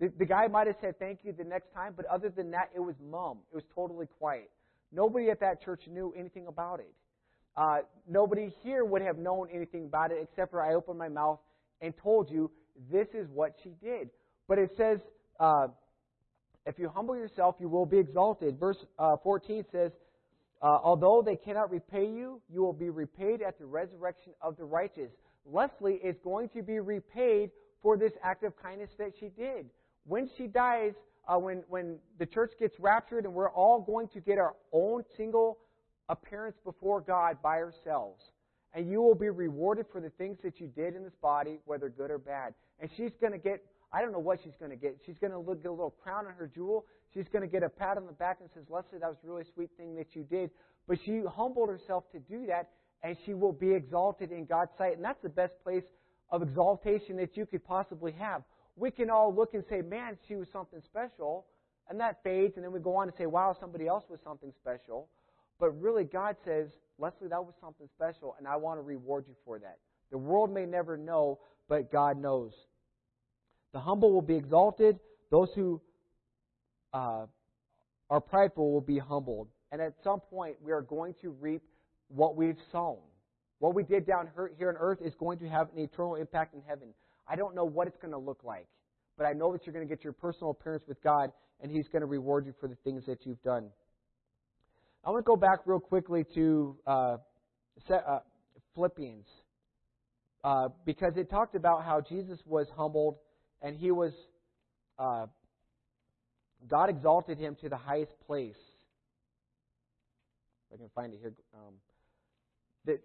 The, 0.00 0.12
the 0.18 0.26
guy 0.26 0.46
might 0.48 0.66
have 0.66 0.76
said 0.80 0.98
thank 0.98 1.20
you 1.22 1.32
the 1.32 1.44
next 1.44 1.72
time, 1.72 1.94
but 1.96 2.06
other 2.06 2.28
than 2.28 2.50
that, 2.50 2.70
it 2.74 2.80
was 2.80 2.96
mum. 3.10 3.38
It 3.52 3.54
was 3.54 3.64
totally 3.74 4.06
quiet. 4.18 4.50
Nobody 4.92 5.30
at 5.30 5.40
that 5.40 5.62
church 5.62 5.82
knew 5.88 6.12
anything 6.16 6.46
about 6.48 6.80
it. 6.80 6.92
Uh, 7.56 7.78
nobody 8.08 8.52
here 8.62 8.84
would 8.84 9.00
have 9.00 9.16
known 9.16 9.48
anything 9.52 9.86
about 9.86 10.10
it 10.10 10.18
except 10.22 10.50
for 10.50 10.62
I 10.62 10.74
opened 10.74 10.98
my 10.98 11.08
mouth 11.08 11.38
and 11.80 11.94
told 12.02 12.30
you 12.30 12.50
this 12.90 13.08
is 13.14 13.28
what 13.32 13.54
she 13.62 13.70
did. 13.82 14.10
But 14.48 14.58
it 14.58 14.70
says, 14.76 14.98
uh, 15.40 15.68
if 16.66 16.78
you 16.78 16.88
humble 16.88 17.16
yourself, 17.16 17.56
you 17.58 17.68
will 17.68 17.86
be 17.86 17.98
exalted. 17.98 18.58
Verse 18.58 18.84
uh, 18.98 19.16
14 19.22 19.64
says, 19.72 19.92
uh, 20.62 20.78
Although 20.82 21.22
they 21.22 21.36
cannot 21.36 21.70
repay 21.70 22.06
you, 22.06 22.40
you 22.52 22.62
will 22.62 22.72
be 22.72 22.90
repaid 22.90 23.42
at 23.42 23.58
the 23.58 23.66
resurrection 23.66 24.32
of 24.40 24.56
the 24.56 24.64
righteous. 24.64 25.10
Leslie 25.44 26.00
is 26.02 26.16
going 26.24 26.48
to 26.50 26.62
be 26.62 26.80
repaid 26.80 27.50
for 27.82 27.96
this 27.96 28.12
act 28.22 28.42
of 28.42 28.60
kindness 28.60 28.90
that 28.98 29.12
she 29.18 29.28
did. 29.28 29.66
When 30.06 30.28
she 30.36 30.46
dies, 30.46 30.94
uh, 31.28 31.38
when, 31.38 31.62
when 31.68 31.98
the 32.18 32.26
church 32.26 32.52
gets 32.58 32.78
raptured, 32.78 33.24
and 33.24 33.34
we're 33.34 33.50
all 33.50 33.80
going 33.80 34.08
to 34.08 34.20
get 34.20 34.38
our 34.38 34.54
own 34.72 35.04
single 35.16 35.58
appearance 36.08 36.56
before 36.64 37.00
God 37.00 37.38
by 37.42 37.56
ourselves. 37.56 38.22
And 38.72 38.90
you 38.90 39.00
will 39.00 39.14
be 39.14 39.28
rewarded 39.30 39.86
for 39.90 40.00
the 40.00 40.10
things 40.10 40.38
that 40.42 40.60
you 40.60 40.66
did 40.68 40.94
in 40.94 41.02
this 41.02 41.16
body, 41.22 41.58
whether 41.64 41.88
good 41.88 42.10
or 42.10 42.18
bad. 42.18 42.54
And 42.78 42.90
she's 42.96 43.12
going 43.20 43.32
to 43.32 43.38
get 43.38 43.64
I 43.92 44.02
don't 44.02 44.12
know 44.12 44.18
what 44.18 44.40
she's 44.42 44.56
going 44.58 44.70
to 44.70 44.76
get. 44.76 44.98
She's 45.06 45.18
going 45.18 45.32
to 45.32 45.38
get 45.38 45.68
a 45.68 45.70
little 45.70 45.94
crown 46.02 46.26
on 46.26 46.34
her 46.34 46.50
jewel. 46.52 46.86
She's 47.14 47.26
going 47.32 47.42
to 47.42 47.48
get 47.48 47.62
a 47.62 47.68
pat 47.68 47.96
on 47.96 48.06
the 48.06 48.12
back 48.12 48.38
and 48.40 48.50
says, 48.52 48.64
Leslie, 48.68 48.98
that 49.00 49.08
was 49.08 49.16
a 49.24 49.26
really 49.26 49.44
sweet 49.54 49.70
thing 49.76 49.94
that 49.96 50.14
you 50.14 50.24
did. 50.24 50.50
But 50.88 50.98
she 51.04 51.22
humbled 51.26 51.68
herself 51.68 52.04
to 52.12 52.18
do 52.18 52.46
that, 52.46 52.70
and 53.02 53.16
she 53.24 53.34
will 53.34 53.52
be 53.52 53.72
exalted 53.72 54.32
in 54.32 54.44
God's 54.44 54.72
sight. 54.76 54.96
And 54.96 55.04
that's 55.04 55.22
the 55.22 55.28
best 55.28 55.54
place 55.62 55.84
of 56.30 56.42
exaltation 56.42 57.16
that 57.16 57.36
you 57.36 57.46
could 57.46 57.64
possibly 57.64 58.12
have. 58.12 58.42
We 58.76 58.90
can 58.90 59.08
all 59.08 59.34
look 59.34 59.54
and 59.54 59.64
say, 59.70 59.82
man, 59.82 60.18
she 60.28 60.34
was 60.34 60.48
something 60.52 60.82
special. 60.84 61.46
And 61.88 62.00
that 62.00 62.18
fades, 62.24 62.56
and 62.56 62.64
then 62.64 62.72
we 62.72 62.80
go 62.80 62.96
on 62.96 63.06
and 63.06 63.16
say, 63.16 63.26
wow, 63.26 63.56
somebody 63.58 63.86
else 63.86 64.04
was 64.10 64.18
something 64.24 64.52
special. 64.60 65.08
But 65.60 65.70
really, 65.80 66.04
God 66.04 66.36
says, 66.44 66.68
Leslie, 66.98 67.28
that 67.28 67.44
was 67.44 67.54
something 67.60 67.88
special, 67.94 68.34
and 68.38 68.48
I 68.48 68.56
want 68.56 68.78
to 68.78 68.82
reward 68.82 69.26
you 69.28 69.34
for 69.44 69.58
that. 69.60 69.78
The 70.10 70.18
world 70.18 70.52
may 70.52 70.66
never 70.66 70.96
know, 70.96 71.38
but 71.68 71.92
God 71.92 72.20
knows. 72.20 72.52
The 73.76 73.82
humble 73.82 74.10
will 74.10 74.22
be 74.22 74.36
exalted. 74.36 74.98
Those 75.30 75.50
who 75.54 75.82
uh, 76.94 77.26
are 78.08 78.20
prideful 78.22 78.72
will 78.72 78.80
be 78.80 78.98
humbled. 78.98 79.48
And 79.70 79.82
at 79.82 79.92
some 80.02 80.20
point, 80.20 80.56
we 80.64 80.72
are 80.72 80.80
going 80.80 81.14
to 81.20 81.28
reap 81.42 81.60
what 82.08 82.36
we've 82.36 82.56
sown. 82.72 82.96
What 83.58 83.74
we 83.74 83.82
did 83.82 84.06
down 84.06 84.30
here 84.56 84.70
on 84.70 84.76
earth 84.78 85.00
is 85.04 85.12
going 85.16 85.40
to 85.40 85.48
have 85.50 85.68
an 85.76 85.82
eternal 85.82 86.14
impact 86.14 86.54
in 86.54 86.62
heaven. 86.66 86.94
I 87.28 87.36
don't 87.36 87.54
know 87.54 87.66
what 87.66 87.86
it's 87.86 87.98
going 87.98 88.12
to 88.12 88.18
look 88.18 88.44
like, 88.44 88.66
but 89.18 89.26
I 89.26 89.34
know 89.34 89.52
that 89.52 89.66
you're 89.66 89.74
going 89.74 89.86
to 89.86 89.94
get 89.94 90.02
your 90.02 90.14
personal 90.14 90.52
appearance 90.52 90.84
with 90.88 91.02
God, 91.02 91.30
and 91.60 91.70
He's 91.70 91.86
going 91.88 92.00
to 92.00 92.06
reward 92.06 92.46
you 92.46 92.54
for 92.58 92.68
the 92.68 92.76
things 92.76 93.04
that 93.04 93.26
you've 93.26 93.42
done. 93.42 93.68
I 95.04 95.10
want 95.10 95.22
to 95.22 95.28
go 95.28 95.36
back 95.36 95.66
real 95.66 95.80
quickly 95.80 96.24
to 96.34 96.78
uh, 96.86 97.16
uh, 97.90 98.20
Philippians 98.74 99.26
uh, 100.44 100.68
because 100.86 101.12
it 101.18 101.28
talked 101.28 101.54
about 101.54 101.84
how 101.84 102.00
Jesus 102.00 102.38
was 102.46 102.68
humbled 102.74 103.16
and 103.62 103.76
he 103.76 103.90
was, 103.90 104.12
uh, 104.98 105.26
God 106.68 106.90
exalted 106.90 107.38
him 107.38 107.56
to 107.60 107.68
the 107.68 107.76
highest 107.76 108.12
place. 108.26 108.56
If 110.70 110.74
I 110.74 110.76
can 110.78 110.90
find 110.94 111.12
it 111.12 111.18
here. 111.20 111.32
Um, 111.54 111.74
that 112.86 113.00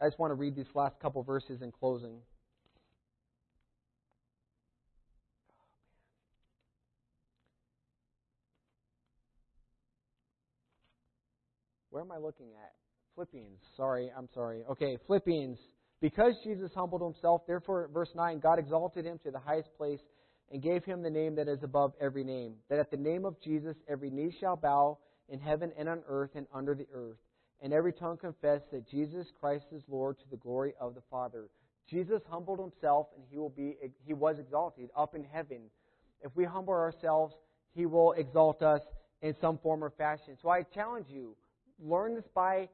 I 0.00 0.06
just 0.06 0.18
want 0.18 0.30
to 0.30 0.34
read 0.34 0.56
these 0.56 0.66
last 0.74 0.98
couple 1.00 1.22
verses 1.22 1.62
in 1.62 1.72
closing. 1.72 2.18
Where 11.90 12.02
am 12.02 12.10
I 12.10 12.16
looking 12.16 12.48
at? 12.62 12.72
Philippians. 13.14 13.60
Sorry, 13.76 14.10
I'm 14.16 14.28
sorry. 14.32 14.64
Okay, 14.70 14.96
Philippians. 15.06 15.58
Because 16.02 16.34
Jesus 16.42 16.72
humbled 16.74 17.00
himself, 17.00 17.42
therefore, 17.46 17.88
verse 17.94 18.10
9, 18.16 18.40
God 18.40 18.58
exalted 18.58 19.06
him 19.06 19.20
to 19.22 19.30
the 19.30 19.38
highest 19.38 19.70
place 19.78 20.00
and 20.50 20.60
gave 20.60 20.84
him 20.84 21.00
the 21.00 21.08
name 21.08 21.36
that 21.36 21.46
is 21.46 21.62
above 21.62 21.92
every 22.00 22.24
name, 22.24 22.56
that 22.68 22.80
at 22.80 22.90
the 22.90 22.96
name 22.96 23.24
of 23.24 23.40
Jesus 23.40 23.76
every 23.88 24.10
knee 24.10 24.34
shall 24.40 24.56
bow 24.56 24.98
in 25.28 25.38
heaven 25.38 25.70
and 25.78 25.88
on 25.88 26.02
earth 26.08 26.30
and 26.34 26.48
under 26.52 26.74
the 26.74 26.88
earth, 26.92 27.18
and 27.62 27.72
every 27.72 27.92
tongue 27.92 28.16
confess 28.16 28.62
that 28.72 28.90
Jesus 28.90 29.28
Christ 29.38 29.66
is 29.70 29.84
Lord 29.88 30.18
to 30.18 30.24
the 30.28 30.36
glory 30.36 30.74
of 30.80 30.96
the 30.96 31.02
Father. 31.08 31.48
Jesus 31.88 32.20
humbled 32.28 32.58
himself 32.58 33.06
and 33.14 33.24
he 33.30 33.38
will 33.38 33.50
be 33.50 33.76
he 34.04 34.12
was 34.12 34.40
exalted 34.40 34.90
up 34.96 35.14
in 35.14 35.24
heaven. 35.24 35.70
If 36.20 36.34
we 36.34 36.44
humble 36.44 36.74
ourselves, 36.74 37.34
he 37.74 37.86
will 37.86 38.12
exalt 38.12 38.60
us 38.60 38.80
in 39.20 39.36
some 39.40 39.56
form 39.58 39.84
or 39.84 39.90
fashion. 39.90 40.36
So 40.42 40.48
I 40.48 40.62
challenge 40.62 41.06
you, 41.08 41.36
learn 41.80 42.16
this 42.16 42.28
by 42.34 42.68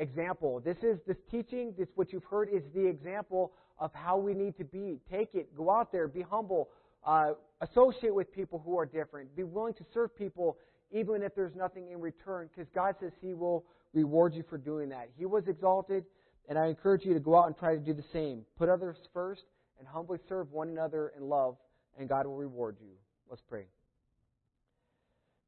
example. 0.00 0.60
This 0.64 0.78
is 0.82 0.98
this 1.06 1.18
teaching, 1.30 1.72
this 1.78 1.88
what 1.94 2.12
you've 2.12 2.24
heard 2.24 2.48
is 2.52 2.62
the 2.74 2.86
example 2.86 3.52
of 3.78 3.92
how 3.94 4.16
we 4.16 4.34
need 4.34 4.56
to 4.56 4.64
be. 4.64 4.98
Take 5.10 5.34
it, 5.34 5.54
go 5.56 5.70
out 5.70 5.92
there, 5.92 6.08
be 6.08 6.22
humble, 6.22 6.70
uh, 7.06 7.32
associate 7.60 8.14
with 8.14 8.32
people 8.32 8.60
who 8.64 8.78
are 8.78 8.86
different, 8.86 9.34
be 9.36 9.44
willing 9.44 9.74
to 9.74 9.84
serve 9.94 10.16
people 10.16 10.56
even 10.92 11.22
if 11.22 11.34
there's 11.36 11.54
nothing 11.54 11.90
in 11.92 12.00
return, 12.00 12.48
because 12.48 12.68
God 12.74 12.96
says 13.00 13.12
He 13.20 13.32
will 13.32 13.64
reward 13.92 14.34
you 14.34 14.42
for 14.50 14.58
doing 14.58 14.88
that. 14.88 15.08
He 15.16 15.24
was 15.24 15.46
exalted, 15.46 16.04
and 16.48 16.58
I 16.58 16.66
encourage 16.66 17.04
you 17.04 17.14
to 17.14 17.20
go 17.20 17.38
out 17.38 17.46
and 17.46 17.56
try 17.56 17.74
to 17.74 17.80
do 17.80 17.94
the 17.94 18.04
same. 18.12 18.44
Put 18.58 18.68
others 18.68 18.96
first 19.12 19.42
and 19.78 19.86
humbly 19.86 20.18
serve 20.28 20.50
one 20.50 20.68
another 20.68 21.12
in 21.16 21.28
love, 21.28 21.56
and 21.98 22.08
God 22.08 22.26
will 22.26 22.36
reward 22.36 22.76
you. 22.80 22.92
Let's 23.28 23.42
pray. 23.48 23.66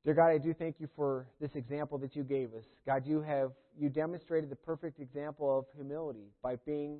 Dear 0.05 0.15
God, 0.15 0.31
I 0.31 0.38
do 0.38 0.53
thank 0.53 0.81
you 0.81 0.88
for 0.97 1.29
this 1.41 1.55
example 1.55 1.97
that 1.99 2.17
you 2.17 2.25
gave 2.25 2.55
us. 2.55 2.65
God, 2.85 3.07
you 3.07 3.23
have 3.23 3.53
you 3.79 3.88
demonstrated 3.88 4.51
the 4.51 4.57
perfect 4.57 4.99
example 4.99 5.61
of 5.61 5.65
humility 5.77 6.27
by 6.43 6.57
being 6.67 6.99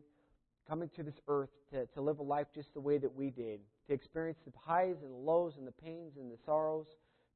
coming 0.69 0.89
to 0.95 1.03
this 1.03 1.19
earth 1.27 1.51
to, 1.73 1.85
to 1.87 2.01
live 2.01 2.21
a 2.21 2.23
life 2.23 2.47
just 2.55 2.73
the 2.75 2.81
way 2.81 2.99
that 2.99 3.13
we 3.13 3.31
did, 3.31 3.59
to 3.89 3.93
experience 3.93 4.39
the 4.47 4.53
highs 4.57 4.95
and 5.03 5.11
the 5.11 5.17
lows 5.17 5.55
and 5.59 5.67
the 5.67 5.73
pains 5.73 6.13
and 6.17 6.31
the 6.31 6.39
sorrows 6.47 6.87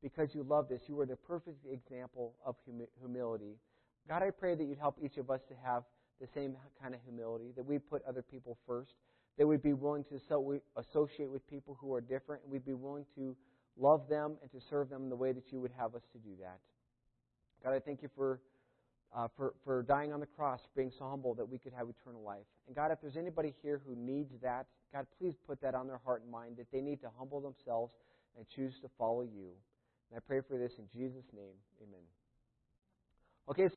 because 0.05 0.33
you 0.37 0.44
loved 0.44 0.70
us. 0.70 0.79
You 0.87 0.94
were 0.94 1.05
the 1.05 1.16
perfect 1.16 1.66
example 1.68 2.35
of 2.44 2.55
humility. 3.00 3.57
God, 4.09 4.22
I 4.22 4.31
pray 4.31 4.55
that 4.55 4.62
you'd 4.62 4.79
help 4.79 4.98
each 5.02 5.16
of 5.16 5.31
us 5.31 5.40
to 5.48 5.55
have 5.64 5.83
the 6.20 6.29
same 6.33 6.57
kind 6.81 6.94
of 6.94 7.00
humility, 7.05 7.52
that 7.57 7.66
we 7.66 7.81
put 7.81 8.05
other 8.09 8.22
people 8.22 8.57
first, 8.68 8.94
that 9.37 9.44
we'd 9.44 9.64
be 9.64 9.72
willing 9.72 10.05
to 10.05 10.61
associate 10.76 11.29
with 11.29 11.44
people 11.50 11.76
who 11.81 11.92
are 11.92 12.00
different, 12.00 12.44
and 12.44 12.52
we'd 12.52 12.64
be 12.64 12.72
willing 12.72 13.05
to 13.16 13.35
love 13.78 14.08
them 14.08 14.36
and 14.42 14.50
to 14.52 14.60
serve 14.68 14.90
them 14.90 15.08
the 15.08 15.16
way 15.16 15.32
that 15.32 15.52
you 15.52 15.60
would 15.60 15.72
have 15.78 15.94
us 15.94 16.02
to 16.12 16.18
do 16.18 16.30
that. 16.40 16.58
God, 17.62 17.74
I 17.74 17.80
thank 17.80 18.02
you 18.02 18.08
for, 18.14 18.40
uh, 19.14 19.28
for, 19.36 19.54
for 19.64 19.82
dying 19.82 20.12
on 20.12 20.20
the 20.20 20.26
cross, 20.26 20.60
being 20.76 20.92
so 20.98 21.08
humble 21.08 21.34
that 21.34 21.48
we 21.48 21.58
could 21.58 21.72
have 21.72 21.88
eternal 21.88 22.22
life. 22.22 22.46
And 22.66 22.76
God, 22.76 22.90
if 22.90 23.00
there's 23.00 23.16
anybody 23.16 23.54
here 23.62 23.80
who 23.86 23.94
needs 23.94 24.32
that, 24.42 24.66
God, 24.92 25.06
please 25.18 25.34
put 25.46 25.60
that 25.62 25.74
on 25.74 25.86
their 25.86 26.00
heart 26.04 26.22
and 26.22 26.30
mind, 26.30 26.56
that 26.58 26.70
they 26.72 26.80
need 26.80 27.00
to 27.02 27.10
humble 27.18 27.40
themselves 27.40 27.92
and 28.36 28.46
choose 28.54 28.74
to 28.80 28.88
follow 28.98 29.22
you. 29.22 29.50
And 30.10 30.16
I 30.16 30.20
pray 30.20 30.40
for 30.46 30.56
this 30.58 30.72
in 30.78 30.84
Jesus' 30.98 31.24
name. 31.34 31.54
Amen. 31.82 32.00
Okay. 33.48 33.75